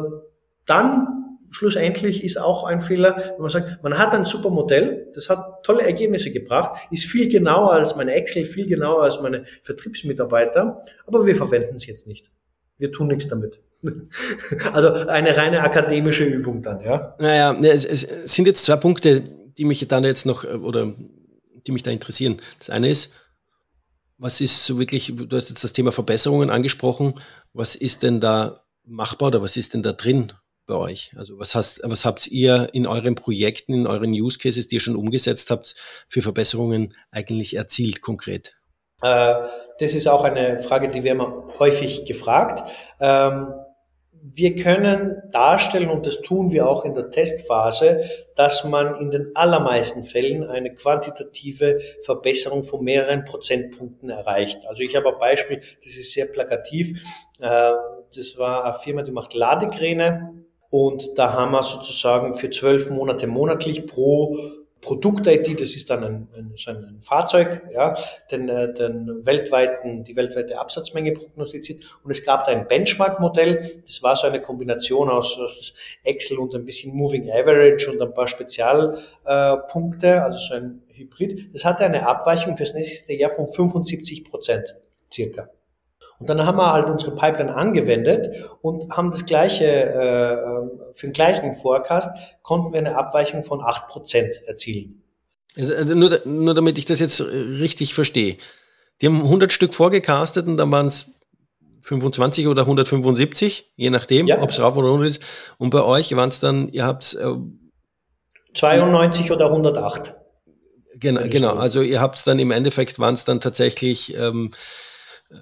[0.65, 5.29] dann schlussendlich ist auch ein Fehler, wenn man sagt, man hat ein super Modell, das
[5.29, 10.81] hat tolle Ergebnisse gebracht, ist viel genauer als meine Excel, viel genauer als meine Vertriebsmitarbeiter,
[11.05, 12.31] aber wir verwenden es jetzt nicht.
[12.77, 13.61] Wir tun nichts damit.
[14.73, 17.15] also eine reine akademische Übung dann, ja.
[17.19, 19.21] Naja, es, es sind jetzt zwei Punkte,
[19.57, 20.93] die mich dann jetzt noch, äh, oder
[21.65, 22.37] die mich da interessieren.
[22.59, 23.11] Das eine ist,
[24.17, 27.13] was ist so wirklich, du hast jetzt das Thema Verbesserungen angesprochen,
[27.53, 30.31] was ist denn da machbar oder was ist denn da drin
[30.65, 31.11] bei euch?
[31.17, 34.81] Also was, hast, was habt ihr in euren Projekten, in euren Use Cases, die ihr
[34.81, 35.75] schon umgesetzt habt,
[36.07, 38.55] für Verbesserungen eigentlich erzielt konkret?
[39.01, 39.35] Äh,
[39.79, 42.69] das ist auch eine Frage, die wir immer häufig gefragt.
[42.99, 43.53] Ähm,
[44.25, 49.35] wir können darstellen, und das tun wir auch in der Testphase, dass man in den
[49.35, 54.65] allermeisten Fällen eine quantitative Verbesserung von mehreren Prozentpunkten erreicht.
[54.67, 57.01] Also ich habe ein Beispiel, das ist sehr plakativ.
[57.41, 57.73] Äh,
[58.15, 60.42] das war eine Firma, die macht Ladekräne.
[60.73, 64.35] Und da haben wir sozusagen für zwölf Monate monatlich pro
[64.81, 67.95] Produkt-IT, das ist dann ein, ein, so ein Fahrzeug, ja,
[68.31, 71.83] den, äh, den weltweiten, die weltweite Absatzmenge prognostiziert.
[72.03, 76.55] Und es gab da ein Benchmark-Modell, das war so eine Kombination aus, aus Excel und
[76.55, 81.53] ein bisschen Moving Average und ein paar Spezialpunkte, äh, also so ein Hybrid.
[81.53, 84.75] Das hatte eine Abweichung fürs nächste Jahr von 75 Prozent
[85.13, 85.49] circa.
[86.23, 91.11] Und dann haben wir halt unsere Pipeline angewendet und haben das gleiche, äh, für den
[91.11, 95.03] gleichen Forecast konnten wir eine Abweichung von 8% erzielen.
[95.57, 98.37] Also, äh, nur, nur damit ich das jetzt richtig verstehe.
[99.01, 101.11] Die haben 100 Stück vorgecastet und dann waren es
[101.81, 104.41] 25 oder 175, je nachdem, ja.
[104.41, 105.21] ob es rauf oder runter ist.
[105.57, 107.35] Und bei euch waren es dann, ihr habt äh,
[108.53, 110.15] 92 oder 108.
[110.95, 111.55] Genau, genau.
[111.55, 114.51] Also ihr habt es dann im Endeffekt waren es dann tatsächlich ähm,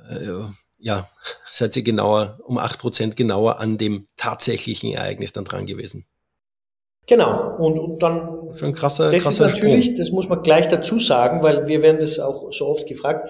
[0.09, 0.45] äh,
[0.81, 1.07] ja,
[1.45, 6.05] seid ihr genauer, um acht Prozent genauer an dem tatsächlichen Ereignis dann dran gewesen.
[7.07, 8.53] Genau, und, und dann.
[8.55, 9.97] Schon krasser, das krasser ist natürlich, Sprung.
[9.97, 13.29] das muss man gleich dazu sagen, weil wir werden das auch so oft gefragt.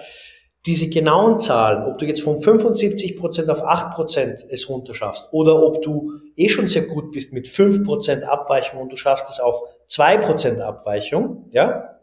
[0.66, 5.82] Diese genauen Zahlen, ob du jetzt von 75 Prozent auf 8% es runterschaffst oder ob
[5.82, 10.60] du eh schon sehr gut bist mit 5% Abweichung und du schaffst es auf 2%
[10.60, 11.98] Abweichung, ja,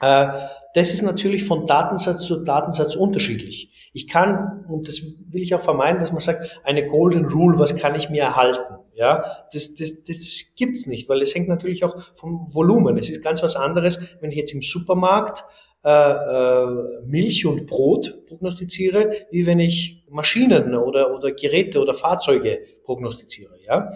[0.00, 0.28] äh,
[0.74, 3.90] das ist natürlich von Datensatz zu Datensatz unterschiedlich.
[3.92, 7.76] Ich kann, und das will ich auch vermeiden, dass man sagt, eine Golden Rule, was
[7.76, 8.76] kann ich mir erhalten?
[8.94, 12.98] Ja, das, das, das gibt's nicht, weil es hängt natürlich auch vom Volumen.
[12.98, 15.44] Es ist ganz was anderes, wenn ich jetzt im Supermarkt
[15.82, 22.60] äh, äh, Milch und Brot prognostiziere, wie wenn ich Maschinen oder, oder Geräte oder Fahrzeuge
[22.84, 23.54] prognostiziere.
[23.66, 23.90] Ja,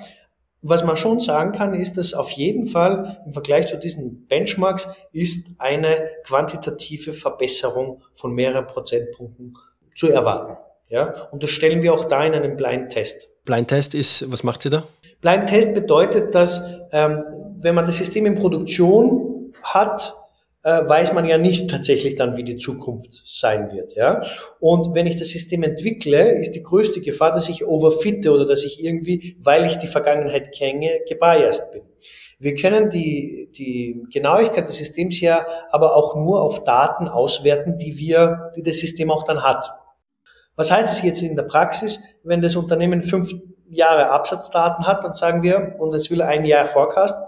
[0.67, 4.89] was man schon sagen kann, ist, dass auf jeden Fall im Vergleich zu diesen Benchmarks
[5.13, 9.59] ist eine quantitative Verbesserung von mehreren Prozentpunkten
[9.95, 10.57] zu erwarten.
[10.89, 13.29] Ja, und das stellen wir auch da in einem Blind Test.
[13.45, 14.85] Blind Test ist, was macht sie da?
[15.21, 17.25] Blind Test bedeutet, dass ähm,
[17.61, 20.15] wenn man das System in Produktion hat,
[20.65, 23.95] äh, weiß man ja nicht tatsächlich dann, wie die Zukunft sein wird.
[23.95, 24.23] Ja?
[24.59, 28.65] Und wenn ich das System entwickle, ist die größte Gefahr, dass ich overfitte oder dass
[28.65, 31.83] ich irgendwie, weil ich die Vergangenheit kenne, gebiased bin.
[32.39, 37.99] Wir können die, die Genauigkeit des Systems ja aber auch nur auf Daten auswerten, die
[37.99, 39.71] wir, die das System auch dann hat.
[40.57, 42.01] Was heißt es jetzt in der Praxis?
[42.23, 43.35] Wenn das Unternehmen fünf
[43.69, 47.23] Jahre Absatzdaten hat, dann sagen wir, und es will ein Jahr Forecast,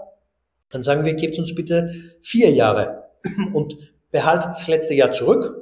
[0.69, 3.06] dann sagen wir, gebt uns bitte vier Jahre
[3.53, 3.77] und
[4.11, 5.55] behaltet das letzte Jahr zurück.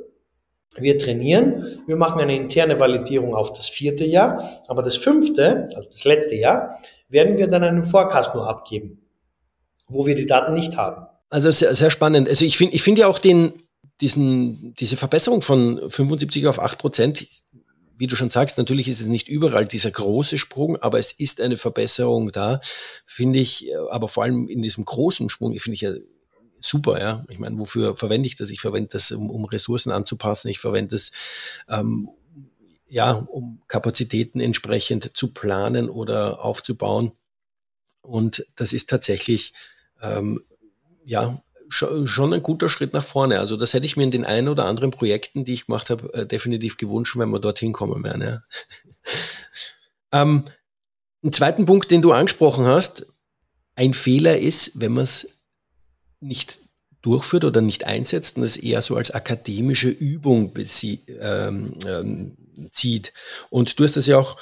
[0.77, 5.87] Wir trainieren, wir machen eine interne Validierung auf das vierte Jahr, aber das fünfte, also
[5.89, 9.01] das letzte Jahr, werden wir dann einen Forecast nur abgeben,
[9.87, 11.07] wo wir die Daten nicht haben.
[11.29, 12.27] Also sehr, sehr spannend.
[12.27, 13.53] Also ich finde ich finde ja auch den,
[14.01, 17.27] diesen, diese Verbesserung von 75 auf 8 Prozent,
[17.97, 21.39] wie du schon sagst, natürlich ist es nicht überall dieser große Sprung, aber es ist
[21.39, 22.59] eine Verbesserung da,
[23.05, 25.93] finde ich, aber vor allem in diesem großen Sprung, finde ich ja
[26.59, 27.25] super, ja.
[27.29, 28.49] Ich meine, wofür verwende ich das?
[28.49, 30.49] Ich verwende das, um, um Ressourcen anzupassen.
[30.49, 31.11] Ich verwende das,
[31.69, 32.09] ähm,
[32.87, 37.11] ja, um Kapazitäten entsprechend zu planen oder aufzubauen.
[38.01, 39.53] Und das ist tatsächlich,
[40.01, 40.43] ähm,
[41.03, 43.39] ja, schon ein guter Schritt nach vorne.
[43.39, 46.13] Also das hätte ich mir in den ein oder anderen Projekten, die ich gemacht habe,
[46.13, 48.21] äh, definitiv gewünscht, wenn wir dorthin kommen wären.
[48.21, 48.43] Ja.
[50.21, 50.45] ähm,
[51.23, 53.07] einen zweiten Punkt, den du angesprochen hast,
[53.75, 55.27] ein Fehler ist, wenn man es
[56.19, 56.59] nicht
[57.01, 62.37] durchführt oder nicht einsetzt und es eher so als akademische Übung ähm, ähm,
[62.71, 63.13] zieht.
[63.49, 64.37] Und du hast das ja auch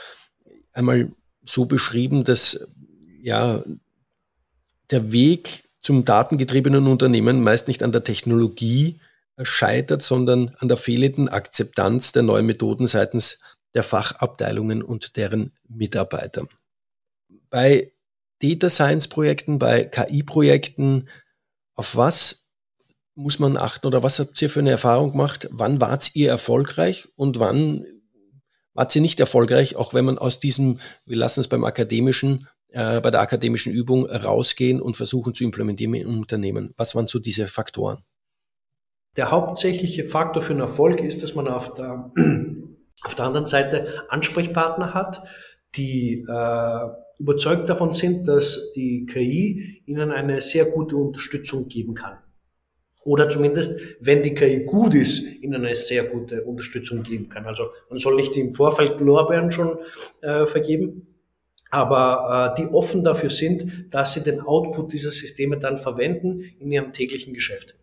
[0.71, 1.12] einmal
[1.43, 2.65] so beschrieben, dass
[3.21, 3.63] ja,
[4.91, 8.99] der Weg zum datengetriebenen Unternehmen meist nicht an der Technologie
[9.41, 13.39] scheitert, sondern an der fehlenden Akzeptanz der neuen Methoden seitens
[13.73, 16.47] der Fachabteilungen und deren Mitarbeiter.
[17.49, 17.91] Bei
[18.41, 21.09] Data Science Projekten, bei KI-Projekten,
[21.75, 22.43] auf was
[23.15, 25.47] muss man achten oder was habt ihr für eine Erfahrung gemacht?
[25.51, 27.86] Wann wart ihr erfolgreich und wann
[28.73, 32.99] wart ihr nicht erfolgreich, auch wenn man aus diesem, wir lassen es beim akademischen, äh,
[33.01, 36.73] bei der akademischen Übung rausgehen und versuchen zu implementieren im Unternehmen?
[36.75, 38.03] Was waren so diese Faktoren?
[39.15, 42.12] Der hauptsächliche Faktor für einen Erfolg ist, dass man auf der,
[43.03, 45.23] auf der anderen Seite Ansprechpartner hat,
[45.75, 46.88] die äh,
[47.19, 52.17] überzeugt davon sind, dass die KI ihnen eine sehr gute Unterstützung geben kann.
[53.06, 57.45] Oder zumindest, wenn die KI gut ist, ihnen eine sehr gute Unterstützung geben kann.
[57.45, 59.78] Also man soll nicht im Vorfeld Lorbeeren schon
[60.21, 61.08] äh, vergeben,
[61.69, 66.71] aber äh, die offen dafür sind, dass sie den Output dieser Systeme dann verwenden in
[66.71, 67.76] ihrem täglichen Geschäft.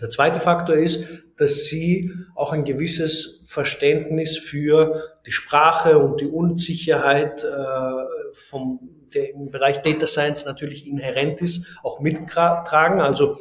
[0.00, 1.04] Der zweite Faktor ist,
[1.38, 8.80] dass sie auch ein gewisses Verständnis für die Sprache und die Unsicherheit äh, vom,
[9.14, 13.00] der im Bereich Data Science natürlich inhärent ist, auch mittragen.
[13.00, 13.38] Also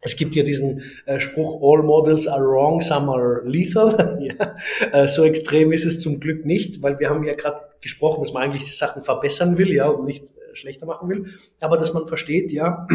[0.00, 4.18] es gibt ja diesen äh, Spruch, all models are wrong, some are lethal.
[4.20, 4.54] ja,
[4.92, 8.32] äh, so extrem ist es zum Glück nicht, weil wir haben ja gerade gesprochen, dass
[8.32, 11.26] man eigentlich die Sachen verbessern will, ja, und nicht äh, schlechter machen will.
[11.60, 12.86] Aber dass man versteht, ja,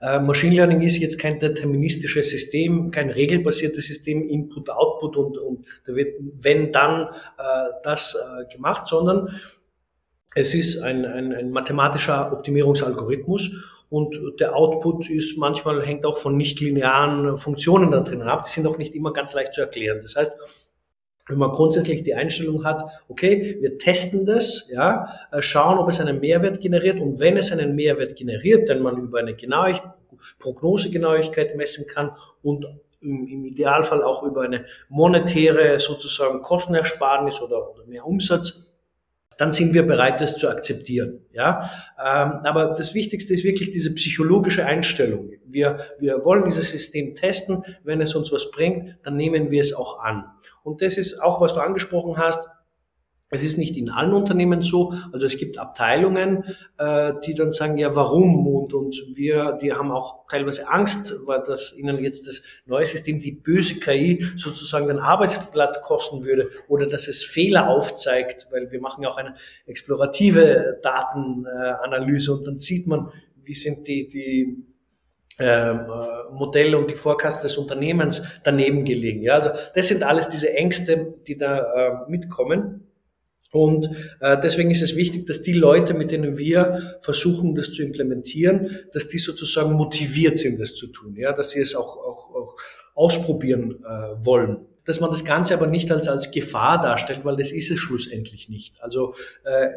[0.00, 5.94] Machine Learning ist jetzt kein deterministisches System, kein regelbasiertes System, Input, Output und, und da
[5.94, 9.40] wird, wenn dann äh, das äh, gemacht, sondern
[10.34, 13.50] es ist ein, ein, ein mathematischer Optimierungsalgorithmus
[13.90, 18.44] und der Output ist manchmal hängt auch von nichtlinearen Funktionen da drinnen ab.
[18.44, 19.98] Die sind auch nicht immer ganz leicht zu erklären.
[20.02, 20.69] Das heißt,
[21.28, 26.00] wenn man grundsätzlich die Einstellung hat, okay, wir testen das, ja, äh, schauen, ob es
[26.00, 27.00] einen Mehrwert generiert.
[27.00, 29.92] Und wenn es einen Mehrwert generiert, den man über eine Genauigkeit,
[30.38, 32.66] Prognosegenauigkeit messen kann und
[33.00, 38.69] im, Idealfall auch über eine monetäre sozusagen Kostenersparnis oder mehr Umsatz,
[39.40, 41.20] dann sind wir bereit, das zu akzeptieren.
[41.32, 45.30] Ja, ähm, aber das Wichtigste ist wirklich diese psychologische Einstellung.
[45.46, 47.64] Wir, wir wollen dieses System testen.
[47.82, 50.26] Wenn es uns was bringt, dann nehmen wir es auch an.
[50.62, 52.50] Und das ist auch, was du angesprochen hast.
[53.32, 54.92] Es ist nicht in allen Unternehmen so.
[55.12, 56.44] Also es gibt Abteilungen,
[56.78, 58.44] äh, die dann sagen, ja, warum?
[58.46, 63.20] Und, und wir, die haben auch teilweise Angst, weil das ihnen jetzt das neue System,
[63.20, 68.80] die böse KI sozusagen den Arbeitsplatz kosten würde oder dass es Fehler aufzeigt, weil wir
[68.80, 73.12] machen ja auch eine explorative Datenanalyse und dann sieht man,
[73.44, 74.66] wie sind die, die
[75.38, 79.22] ähm, äh, Modell und die Forecast des Unternehmens daneben gelegen.
[79.22, 82.89] Ja, also das sind alles diese Ängste, die da äh, mitkommen.
[83.52, 87.82] Und äh, deswegen ist es wichtig, dass die Leute, mit denen wir versuchen, das zu
[87.82, 92.34] implementieren, dass die sozusagen motiviert sind, das zu tun, ja, dass sie es auch, auch,
[92.34, 92.56] auch
[92.94, 97.52] ausprobieren äh, wollen dass man das Ganze aber nicht als, als Gefahr darstellt, weil das
[97.52, 98.82] ist es schlussendlich nicht.
[98.82, 99.14] Also
[99.44, 99.68] äh,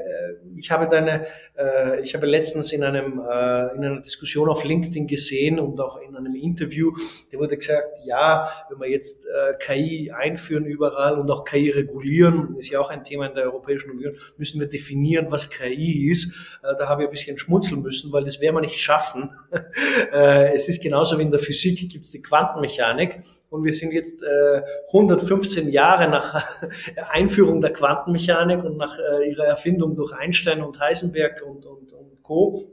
[0.57, 5.07] ich habe deine, äh, ich habe letztens in einem äh, in einer Diskussion auf LinkedIn
[5.07, 6.91] gesehen und auch in einem Interview,
[7.31, 12.55] da wurde gesagt, ja, wenn wir jetzt äh, KI einführen überall und auch KI regulieren,
[12.57, 16.33] ist ja auch ein Thema in der Europäischen Union, müssen wir definieren, was KI ist.
[16.63, 19.31] Äh, da habe ich ein bisschen schmunzeln müssen, weil das werden wir nicht schaffen.
[20.13, 23.93] äh, es ist genauso wie in der Physik gibt es die Quantenmechanik und wir sind
[23.93, 24.61] jetzt äh,
[24.93, 26.45] 115 Jahre nach
[27.09, 32.21] Einführung der Quantenmechanik und nach äh, ihrer Erfindung durch Einstein und Heisenberg und, und, und
[32.21, 32.69] Co.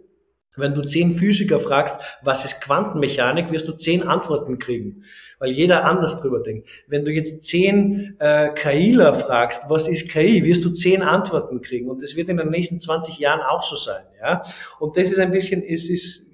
[0.57, 5.05] Wenn du zehn Physiker fragst, was ist Quantenmechanik, wirst du zehn Antworten kriegen,
[5.39, 6.69] weil jeder anders drüber denkt.
[6.89, 11.89] Wenn du jetzt zehn äh, KIler fragst, was ist KI, wirst du zehn Antworten kriegen
[11.89, 14.05] und das wird in den nächsten 20 Jahren auch so sein.
[14.21, 14.43] Ja?
[14.81, 16.30] Und das ist ein bisschen, es ist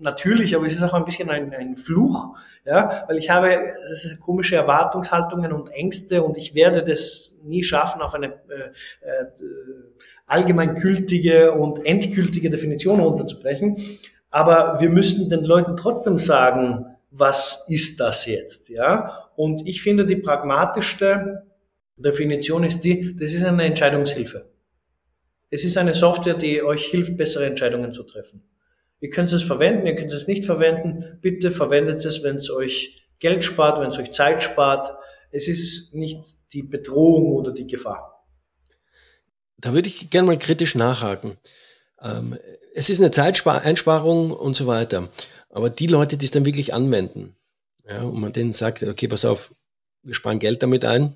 [0.00, 3.74] natürlich, aber es ist auch ein bisschen ein, ein Fluch, ja, weil ich habe
[4.20, 8.70] komische Erwartungshaltungen und Ängste und ich werde das nie schaffen, auf eine äh,
[9.02, 9.26] äh,
[10.26, 13.76] allgemeingültige und endgültige Definition runterzubrechen.
[14.30, 19.30] Aber wir müssen den Leuten trotzdem sagen, was ist das jetzt, ja?
[19.36, 21.46] Und ich finde, die pragmatischste
[21.96, 24.46] Definition ist die, das ist eine Entscheidungshilfe.
[25.50, 28.42] Es ist eine Software, die euch hilft, bessere Entscheidungen zu treffen.
[29.00, 31.18] Ihr könnt es verwenden, ihr könnt es nicht verwenden.
[31.20, 34.92] Bitte verwendet es, wenn es euch Geld spart, wenn es euch Zeit spart.
[35.30, 38.26] Es ist nicht die Bedrohung oder die Gefahr.
[39.58, 41.36] Da würde ich gerne mal kritisch nachhaken.
[42.00, 42.38] Ähm,
[42.74, 45.08] es ist eine Zeiteinsparung und so weiter.
[45.50, 47.34] Aber die Leute, die es dann wirklich anwenden,
[47.88, 49.54] ja, und man denen sagt, okay, pass auf,
[50.02, 51.14] wir sparen Geld damit ein,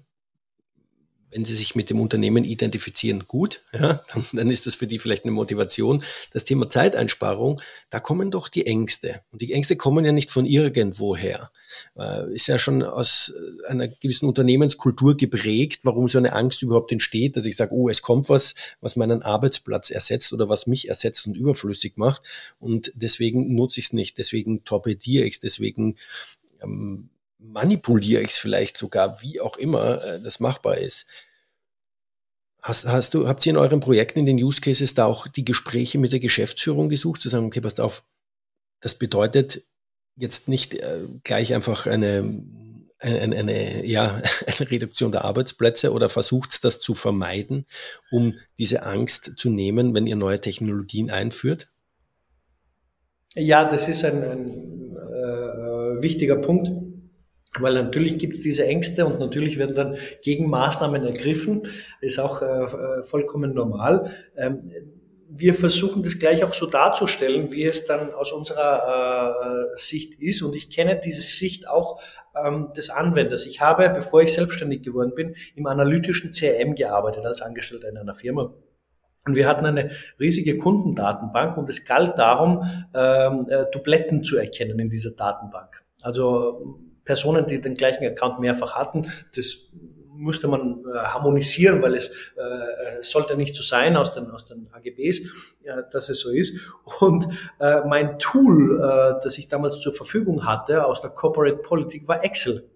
[1.32, 4.98] wenn sie sich mit dem Unternehmen identifizieren, gut, ja, dann, dann ist das für die
[4.98, 6.04] vielleicht eine Motivation.
[6.32, 7.60] Das Thema Zeiteinsparung,
[7.90, 9.22] da kommen doch die Ängste.
[9.32, 11.50] Und die Ängste kommen ja nicht von irgendwoher.
[11.98, 13.34] Äh, ist ja schon aus
[13.66, 18.02] einer gewissen Unternehmenskultur geprägt, warum so eine Angst überhaupt entsteht, dass ich sage, oh, es
[18.02, 22.22] kommt was, was meinen Arbeitsplatz ersetzt oder was mich ersetzt und überflüssig macht.
[22.60, 25.96] Und deswegen nutze ich es nicht, deswegen torpediere ich es, deswegen
[26.62, 27.08] ähm,
[27.42, 31.06] manipuliere ich es vielleicht sogar, wie auch immer äh, das machbar ist.
[32.60, 35.44] Hast, hast du, habt ihr in euren Projekten, in den Use Cases da auch die
[35.44, 38.04] Gespräche mit der Geschäftsführung gesucht, zu sagen, okay, passt auf,
[38.80, 39.64] das bedeutet
[40.16, 42.40] jetzt nicht äh, gleich einfach eine,
[42.98, 47.66] eine, eine, ja, eine Reduktion der Arbeitsplätze oder versucht das zu vermeiden,
[48.12, 51.68] um diese Angst zu nehmen, wenn ihr neue Technologien einführt?
[53.34, 56.91] Ja, das ist ein, ein äh, wichtiger Punkt.
[57.58, 61.66] Weil natürlich gibt es diese Ängste und natürlich werden dann Gegenmaßnahmen ergriffen.
[62.00, 64.10] Ist auch äh, äh, vollkommen normal.
[64.36, 64.70] Ähm,
[65.34, 70.42] wir versuchen das gleich auch so darzustellen, wie es dann aus unserer äh, Sicht ist.
[70.42, 72.00] Und ich kenne diese Sicht auch
[72.34, 73.46] ähm, des Anwenders.
[73.46, 78.14] Ich habe, bevor ich selbstständig geworden bin, im analytischen CRM gearbeitet als Angestellter in einer
[78.14, 78.54] Firma.
[79.24, 84.78] Und wir hatten eine riesige Kundendatenbank und es galt darum, ähm, äh, Dubletten zu erkennen
[84.78, 85.84] in dieser Datenbank.
[86.02, 89.06] Also Personen, die den gleichen Account mehrfach hatten.
[89.36, 89.68] Das
[90.14, 94.68] musste man äh, harmonisieren, weil es äh, sollte nicht so sein aus den, aus den
[94.72, 95.20] AGBs,
[95.62, 96.58] ja, dass es so ist.
[97.00, 97.26] Und
[97.60, 102.24] äh, mein Tool, äh, das ich damals zur Verfügung hatte aus der Corporate Politik, war
[102.24, 102.72] Excel.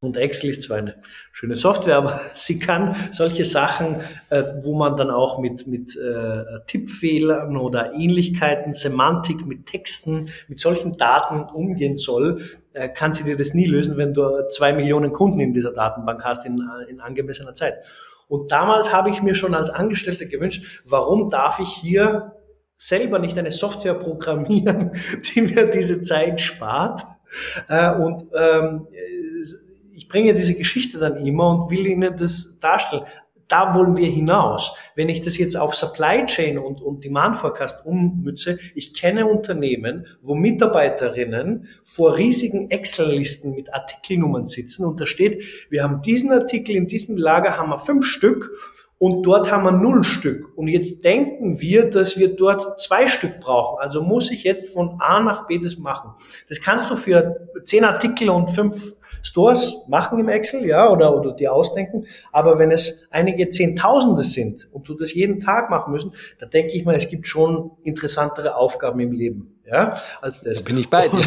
[0.00, 0.94] Und Excel ist zwar eine
[1.32, 3.96] schöne Software, aber sie kann solche Sachen,
[4.30, 10.60] äh, wo man dann auch mit, mit äh, Tippfehlern oder Ähnlichkeiten, Semantik mit Texten, mit
[10.60, 12.40] solchen Daten umgehen soll,
[12.78, 16.24] äh, kann sie dir das nie lösen, wenn du zwei Millionen Kunden in dieser Datenbank
[16.24, 17.84] hast in, in angemessener Zeit.
[18.28, 22.32] Und damals habe ich mir schon als Angestellter gewünscht, warum darf ich hier
[22.76, 24.92] selber nicht eine Software programmieren,
[25.34, 27.04] die mir diese Zeit spart?
[27.68, 28.86] Äh, und ähm,
[29.92, 33.04] ich bringe diese Geschichte dann immer und will Ihnen das darstellen.
[33.48, 34.74] Da wollen wir hinaus.
[34.94, 40.06] Wenn ich das jetzt auf Supply Chain und, und Demand Forecast ummütze, ich kenne Unternehmen,
[40.20, 46.76] wo Mitarbeiterinnen vor riesigen Excel-Listen mit Artikelnummern sitzen und da steht, wir haben diesen Artikel
[46.76, 48.50] in diesem Lager, haben wir fünf Stück
[48.98, 50.56] und dort haben wir null Stück.
[50.56, 53.78] Und jetzt denken wir, dass wir dort zwei Stück brauchen.
[53.78, 56.10] Also muss ich jetzt von A nach B das machen.
[56.48, 58.94] Das kannst du für zehn Artikel und fünf
[59.28, 62.06] Stores machen im Excel, ja, oder, oder die ausdenken.
[62.32, 66.74] Aber wenn es einige Zehntausende sind und du das jeden Tag machen müssen, da denke
[66.74, 70.58] ich mal, es gibt schon interessantere Aufgaben im Leben, ja, als das.
[70.58, 71.24] Da bin ich bei dir.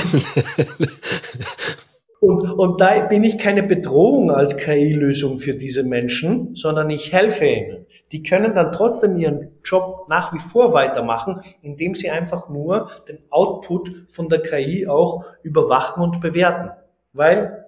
[2.21, 7.47] Und, und da bin ich keine Bedrohung als KI-Lösung für diese Menschen, sondern ich helfe
[7.47, 7.87] ihnen.
[8.11, 13.17] Die können dann trotzdem ihren Job nach wie vor weitermachen, indem sie einfach nur den
[13.31, 16.69] Output von der KI auch überwachen und bewerten.
[17.11, 17.60] Weil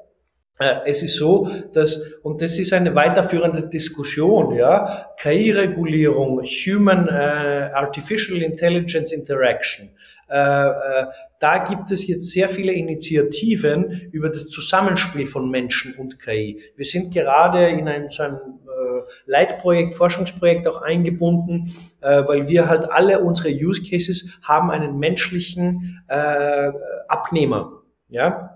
[0.59, 8.41] es ist so, dass, und das ist eine weiterführende Diskussion, ja, KI-Regulierung, Human äh, Artificial
[8.41, 9.89] Intelligence Interaction.
[10.29, 11.05] Äh, äh,
[11.39, 16.61] da gibt es jetzt sehr viele Initiativen über das Zusammenspiel von Menschen und KI.
[16.75, 22.69] Wir sind gerade in ein, so ein äh, Leitprojekt, Forschungsprojekt auch eingebunden, äh, weil wir
[22.69, 26.71] halt alle unsere Use Cases haben einen menschlichen äh,
[27.07, 27.81] Abnehmer.
[28.09, 28.52] Ja,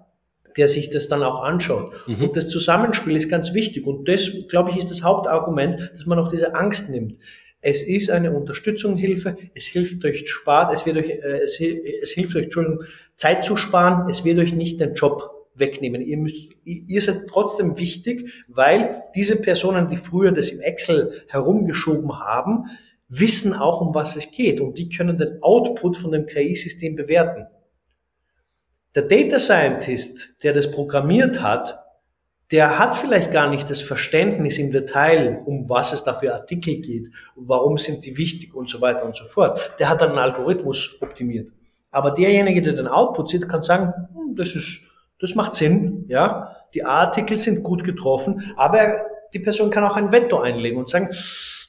[0.58, 1.93] der sich das dann auch anschaut.
[2.08, 2.24] Mhm.
[2.24, 3.86] Und das Zusammenspiel ist ganz wichtig.
[3.86, 7.18] Und das, glaube ich, ist das Hauptargument, dass man auch diese Angst nimmt.
[7.62, 9.38] Es ist eine Unterstützung, Hilfe.
[9.55, 12.84] Es hilft euch spart, es wird euch, äh, es, es hilft euch, Entschuldigung,
[13.16, 14.10] Zeit zu sparen.
[14.10, 16.01] Es wird euch nicht den Job wegnehmen.
[16.01, 22.20] Ihr müsst, ihr seid trotzdem wichtig, weil diese Personen, die früher das im Excel herumgeschoben
[22.20, 22.66] haben,
[23.10, 27.47] wissen auch, um was es geht und die können den Output von dem KI-System bewerten.
[28.95, 31.83] Der Data Scientist, der das programmiert hat,
[32.51, 36.77] der hat vielleicht gar nicht das Verständnis im Detail, um was es da für Artikel
[36.77, 39.75] geht, warum sind die wichtig und so weiter und so fort.
[39.79, 41.51] Der hat dann einen Algorithmus optimiert.
[41.91, 44.81] Aber derjenige, der den Output sieht, kann sagen, hm, das ist,
[45.19, 46.55] das macht Sinn, ja.
[46.73, 49.01] Die Artikel sind gut getroffen, aber
[49.33, 51.09] die Person kann auch ein Veto einlegen und sagen,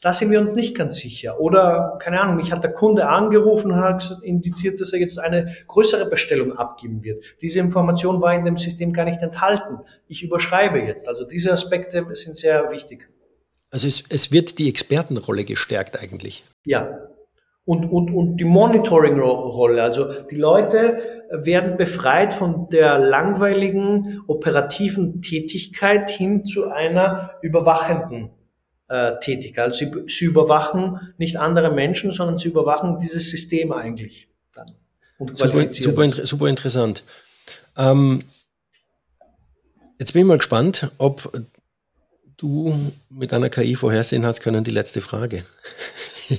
[0.00, 1.40] da sind wir uns nicht ganz sicher.
[1.40, 5.54] Oder, keine Ahnung, mich hat der Kunde angerufen und hat indiziert, dass er jetzt eine
[5.66, 7.24] größere Bestellung abgeben wird.
[7.42, 9.78] Diese Information war in dem System gar nicht enthalten.
[10.06, 11.08] Ich überschreibe jetzt.
[11.08, 13.08] Also diese Aspekte sind sehr wichtig.
[13.70, 16.44] Also es, es wird die Expertenrolle gestärkt eigentlich.
[16.64, 16.88] Ja.
[17.64, 19.82] und, und, und die Monitoring-Rolle.
[19.82, 28.30] Also die Leute werden befreit von der langweiligen operativen Tätigkeit hin zu einer überwachenden
[28.88, 29.66] äh, Tätigkeit.
[29.66, 34.28] Also sie, sie überwachen nicht andere Menschen, sondern sie überwachen dieses System eigentlich.
[34.54, 34.66] Dann
[35.18, 37.04] und super, super, super interessant.
[37.76, 38.22] Ähm,
[39.98, 41.30] jetzt bin ich mal gespannt, ob
[42.36, 45.44] du mit einer KI vorhersehen hast können, die letzte Frage.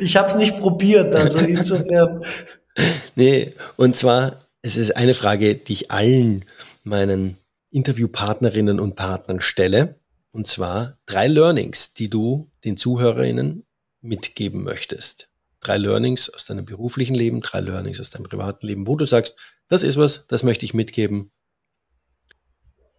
[0.00, 2.24] ich habe es nicht probiert, also insofern.
[3.16, 6.44] nee, und zwar, es ist eine Frage, die ich allen
[6.84, 7.38] meinen
[7.70, 9.96] Interviewpartnerinnen und Partnern stelle.
[10.32, 13.66] Und zwar drei Learnings, die du den Zuhörerinnen
[14.00, 15.28] mitgeben möchtest.
[15.60, 19.38] Drei Learnings aus deinem beruflichen Leben, drei Learnings aus deinem privaten Leben, wo du sagst,
[19.68, 21.30] das ist was, das möchte ich mitgeben.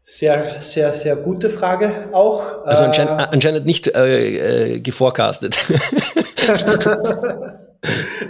[0.05, 2.65] Sehr, sehr, sehr gute Frage auch.
[2.65, 5.57] Also anscheinend, äh, anscheinend nicht äh, äh, geforecastet.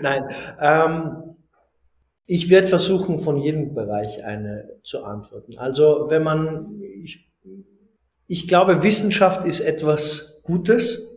[0.02, 0.24] Nein.
[0.60, 1.36] Ähm,
[2.26, 5.58] ich werde versuchen, von jedem Bereich eine zu antworten.
[5.58, 7.32] Also wenn man, ich,
[8.34, 11.08] ich glaube, Wissenschaft ist etwas Gutes.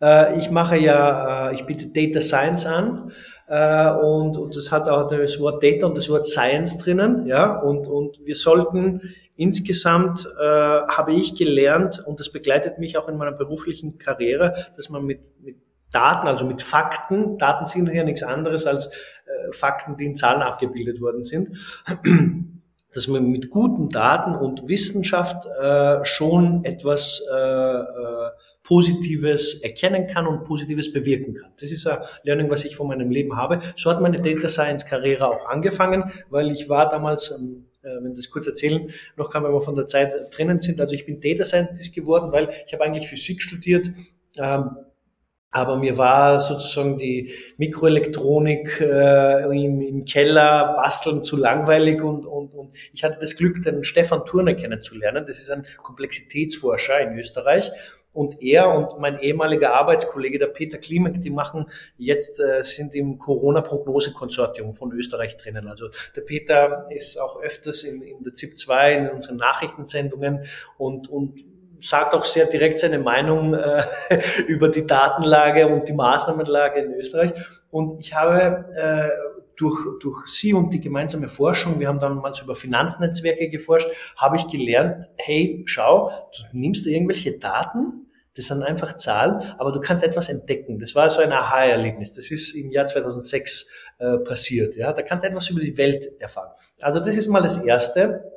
[0.00, 3.12] Äh, ich mache ja, äh, ich biete Data Science an
[3.48, 7.60] äh, und, und das hat auch das Wort Data und das Wort Science drinnen, ja,
[7.60, 9.02] und, und wir sollten
[9.34, 14.90] Insgesamt äh, habe ich gelernt, und das begleitet mich auch in meiner beruflichen Karriere, dass
[14.90, 15.56] man mit, mit
[15.90, 20.42] Daten, also mit Fakten, Daten sind ja nichts anderes als äh, Fakten, die in Zahlen
[20.42, 21.50] abgebildet worden sind,
[22.94, 28.30] dass man mit guten Daten und Wissenschaft äh, schon etwas äh, äh,
[28.62, 31.52] Positives erkennen kann und Positives bewirken kann.
[31.60, 33.60] Das ist ein Learning, was ich von meinem Leben habe.
[33.76, 38.14] So hat meine Data Science Karriere auch angefangen, weil ich war damals ähm, äh, wenn
[38.14, 40.80] das kurz erzählen noch kann, wenn wir von der Zeit drinnen sind.
[40.80, 43.90] Also ich bin Data Scientist geworden, weil ich habe eigentlich Physik studiert.
[44.38, 44.70] Ähm,
[45.52, 52.54] aber mir war sozusagen die Mikroelektronik äh, im, im Keller basteln zu langweilig und, und,
[52.54, 55.26] und ich hatte das Glück, den Stefan Turner kennenzulernen.
[55.26, 57.70] Das ist ein Komplexitätsforscher in Österreich.
[58.14, 61.66] Und er und mein ehemaliger Arbeitskollege, der Peter Klimek, die machen
[61.98, 65.68] jetzt, äh, sind im Corona-Prognose-Konsortium von Österreich drinnen.
[65.68, 70.46] Also der Peter ist auch öfters in, in der ZIP 2, in unseren Nachrichtensendungen
[70.78, 71.51] und, und
[71.82, 73.82] sagt auch sehr direkt seine Meinung äh,
[74.46, 77.32] über die Datenlage und die Maßnahmenlage in Österreich.
[77.70, 79.08] Und ich habe äh,
[79.56, 84.48] durch, durch Sie und die gemeinsame Forschung, wir haben damals über Finanznetzwerke geforscht, habe ich
[84.48, 90.30] gelernt, hey, schau, du nimmst irgendwelche Daten, das sind einfach Zahlen, aber du kannst etwas
[90.30, 90.78] entdecken.
[90.78, 92.14] Das war so ein Aha-Erlebnis.
[92.14, 93.68] Das ist im Jahr 2006
[93.98, 94.74] äh, passiert.
[94.74, 96.50] Ja, da kannst du etwas über die Welt erfahren.
[96.80, 98.31] Also das ist mal das Erste.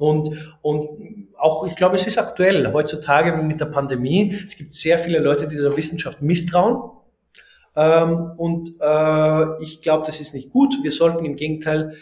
[0.00, 4.34] Und, und auch, ich glaube, es ist aktuell heutzutage mit der Pandemie.
[4.46, 6.90] Es gibt sehr viele Leute, die der Wissenschaft misstrauen.
[7.76, 10.74] Ähm, und äh, ich glaube, das ist nicht gut.
[10.82, 11.96] Wir sollten im Gegenteil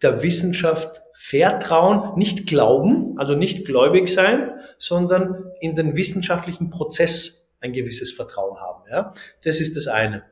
[0.00, 7.74] der Wissenschaft vertrauen, nicht glauben, also nicht gläubig sein, sondern in den wissenschaftlichen Prozess ein
[7.74, 8.82] gewisses Vertrauen haben.
[8.90, 9.12] Ja?
[9.44, 10.22] Das ist das eine.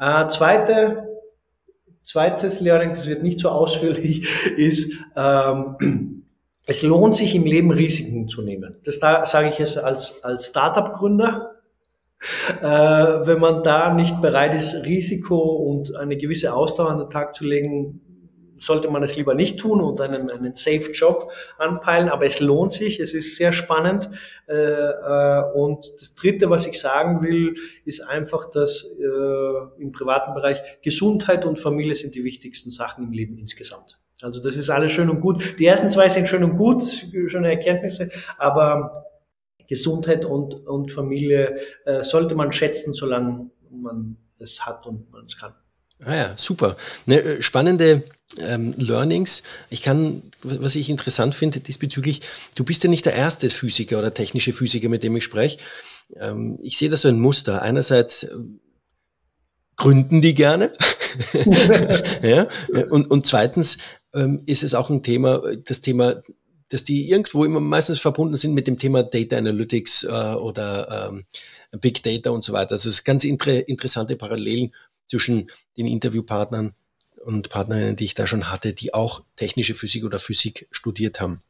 [0.00, 1.08] Äh, zweite,
[2.02, 6.15] zweites Learning, das wird nicht so ausführlich, ist, ähm,
[6.66, 8.76] es lohnt sich im Leben Risiken zu nehmen.
[8.84, 11.52] Das da sage ich jetzt als, als Startup-Gründer.
[12.60, 17.34] Äh, wenn man da nicht bereit ist, Risiko und eine gewisse Ausdauer an den Tag
[17.34, 18.00] zu legen,
[18.58, 22.72] sollte man es lieber nicht tun und einen, einen Safe Job anpeilen, aber es lohnt
[22.72, 24.10] sich, es ist sehr spannend.
[24.48, 27.54] Äh, äh, und das Dritte, was ich sagen will,
[27.84, 33.12] ist einfach, dass äh, im privaten Bereich Gesundheit und Familie sind die wichtigsten Sachen im
[33.12, 33.98] Leben insgesamt.
[34.22, 35.58] Also das ist alles schön und gut.
[35.58, 36.82] Die ersten zwei sind schön und gut,
[37.26, 39.06] schöne Erkenntnisse, aber
[39.68, 45.36] Gesundheit und, und Familie äh, sollte man schätzen, solange man es hat und man es
[45.36, 45.54] kann.
[46.04, 46.76] Ah ja, super.
[47.06, 48.02] Ne, äh, spannende
[48.38, 49.42] ähm, Learnings.
[49.70, 52.22] Ich kann, was ich interessant finde diesbezüglich,
[52.54, 55.58] du bist ja nicht der erste Physiker oder technische Physiker, mit dem ich spreche.
[56.14, 57.62] Ähm, ich sehe da so ein Muster.
[57.62, 58.36] Einerseits äh,
[59.76, 60.72] gründen die gerne.
[62.22, 62.46] ja,
[62.90, 63.78] und, und zweitens
[64.16, 66.22] ähm, ist es auch ein Thema, das Thema,
[66.68, 71.24] dass die irgendwo immer meistens verbunden sind mit dem Thema Data Analytics äh, oder ähm,
[71.80, 72.72] Big Data und so weiter.
[72.72, 74.74] Also es ist ganz inter interessante Parallelen
[75.06, 76.72] zwischen den Interviewpartnern
[77.24, 81.40] und Partnerinnen, die ich da schon hatte, die auch technische Physik oder Physik studiert haben.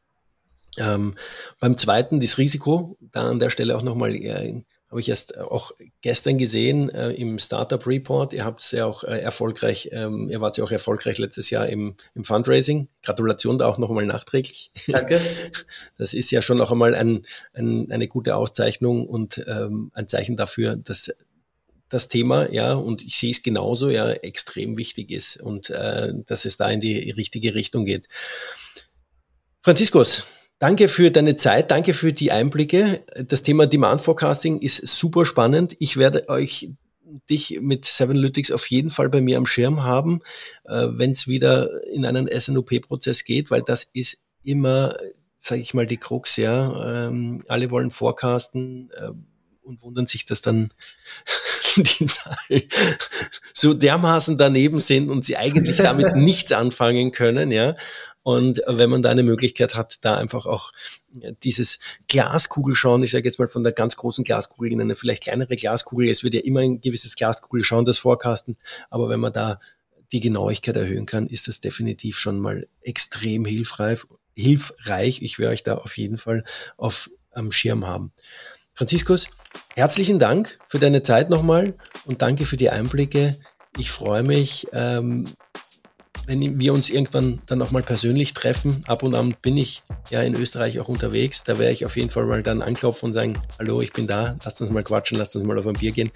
[0.77, 1.15] Ähm,
[1.59, 5.71] beim zweiten, das Risiko, da an der Stelle auch nochmal äh, habe ich erst auch
[6.01, 8.33] gestern gesehen äh, im Startup Report.
[8.33, 11.67] Ihr habt es ja auch äh, erfolgreich, ähm, ihr wart ja auch erfolgreich letztes Jahr
[11.67, 12.87] im, im Fundraising.
[13.03, 14.71] Gratulation da auch nochmal nachträglich.
[14.87, 15.19] Danke.
[15.97, 17.23] Das ist ja schon noch einmal ein,
[17.53, 21.11] ein, eine gute Auszeichnung und ähm, ein Zeichen dafür, dass
[21.89, 26.45] das Thema, ja, und ich sehe es genauso, ja, extrem wichtig ist und äh, dass
[26.45, 28.07] es da in die richtige Richtung geht.
[29.61, 30.23] Franziskus,
[30.59, 33.03] danke für deine Zeit, danke für die Einblicke.
[33.27, 35.75] Das Thema Demand Forecasting ist super spannend.
[35.79, 36.71] Ich werde euch
[37.29, 40.21] dich mit Sevenlytics auf jeden Fall bei mir am Schirm haben,
[40.65, 44.95] äh, wenn es wieder in einen SNOP-Prozess geht, weil das ist immer,
[45.37, 47.07] sage ich mal, die Krux, ja.
[47.07, 49.11] Ähm, alle wollen forecasten äh,
[49.61, 50.69] und wundern sich, dass dann
[51.77, 52.63] die Zahlen
[53.53, 57.75] so dermaßen daneben sind und sie eigentlich damit nichts anfangen können, ja.
[58.27, 60.73] Und wenn man da eine Möglichkeit hat, da einfach auch
[61.43, 65.23] dieses Glaskugel schauen, ich sage jetzt mal von der ganz großen Glaskugel in eine vielleicht
[65.23, 68.57] kleinere Glaskugel, es wird ja immer ein gewisses Glaskugel schauen, das Forecasten,
[68.89, 69.61] aber wenn man da
[70.11, 74.01] die Genauigkeit erhöhen kann, ist das definitiv schon mal extrem hilfreich.
[74.35, 75.21] hilfreich.
[75.21, 76.43] Ich werde euch da auf jeden Fall
[76.75, 78.11] auf am Schirm haben.
[78.73, 79.29] Franziskus,
[79.73, 83.37] herzlichen Dank für deine Zeit nochmal und danke für die Einblicke.
[83.77, 85.23] Ich freue mich, ähm,
[86.27, 88.81] wenn wir uns irgendwann dann nochmal persönlich treffen.
[88.85, 91.43] Ab und an bin ich ja in Österreich auch unterwegs.
[91.43, 94.35] Da werde ich auf jeden Fall mal dann anklopfen und sagen, hallo, ich bin da,
[94.43, 96.11] lasst uns mal quatschen, lasst uns mal auf ein Bier gehen.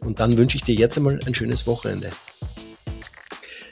[0.00, 2.12] Und dann wünsche ich dir jetzt einmal ein schönes Wochenende.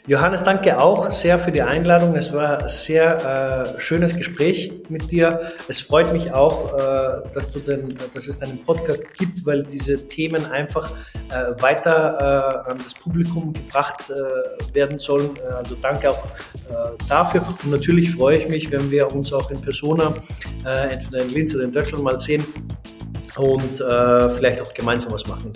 [0.08, 2.16] Johannes, danke auch sehr für die Einladung.
[2.16, 5.52] Es war ein sehr äh, schönes Gespräch mit dir.
[5.68, 10.08] Es freut mich auch, äh, dass, du den, dass es deinen Podcast gibt, weil diese
[10.08, 10.92] Themen einfach
[11.30, 15.36] äh, weiter äh, an das Publikum gebracht äh, werden sollen.
[15.36, 16.22] Äh, also danke auch
[17.08, 17.42] dafür.
[17.62, 20.14] Und natürlich freue ich mich, wenn wir uns auch in Persona,
[20.64, 22.44] entweder in Linz oder in Deutschland mal sehen
[23.36, 25.52] und vielleicht auch gemeinsam was machen.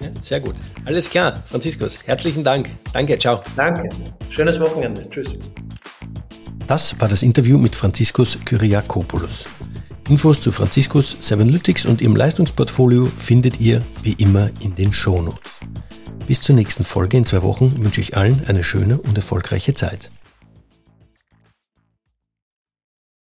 [0.00, 0.54] Ja, sehr gut.
[0.84, 1.98] Alles klar, Franziskus.
[2.04, 2.70] Herzlichen Dank.
[2.92, 3.42] Danke, ciao.
[3.56, 3.88] Danke.
[4.30, 5.08] Schönes Wochenende.
[5.10, 5.34] Tschüss.
[6.66, 9.44] Das war das Interview mit Franziskus Kyriakopoulos.
[10.08, 15.52] Infos zu Franziskus Sevenlytics und ihrem Leistungsportfolio findet ihr wie immer in den Shownotes.
[16.26, 20.10] Bis zur nächsten Folge in zwei Wochen wünsche ich allen eine schöne und erfolgreiche Zeit.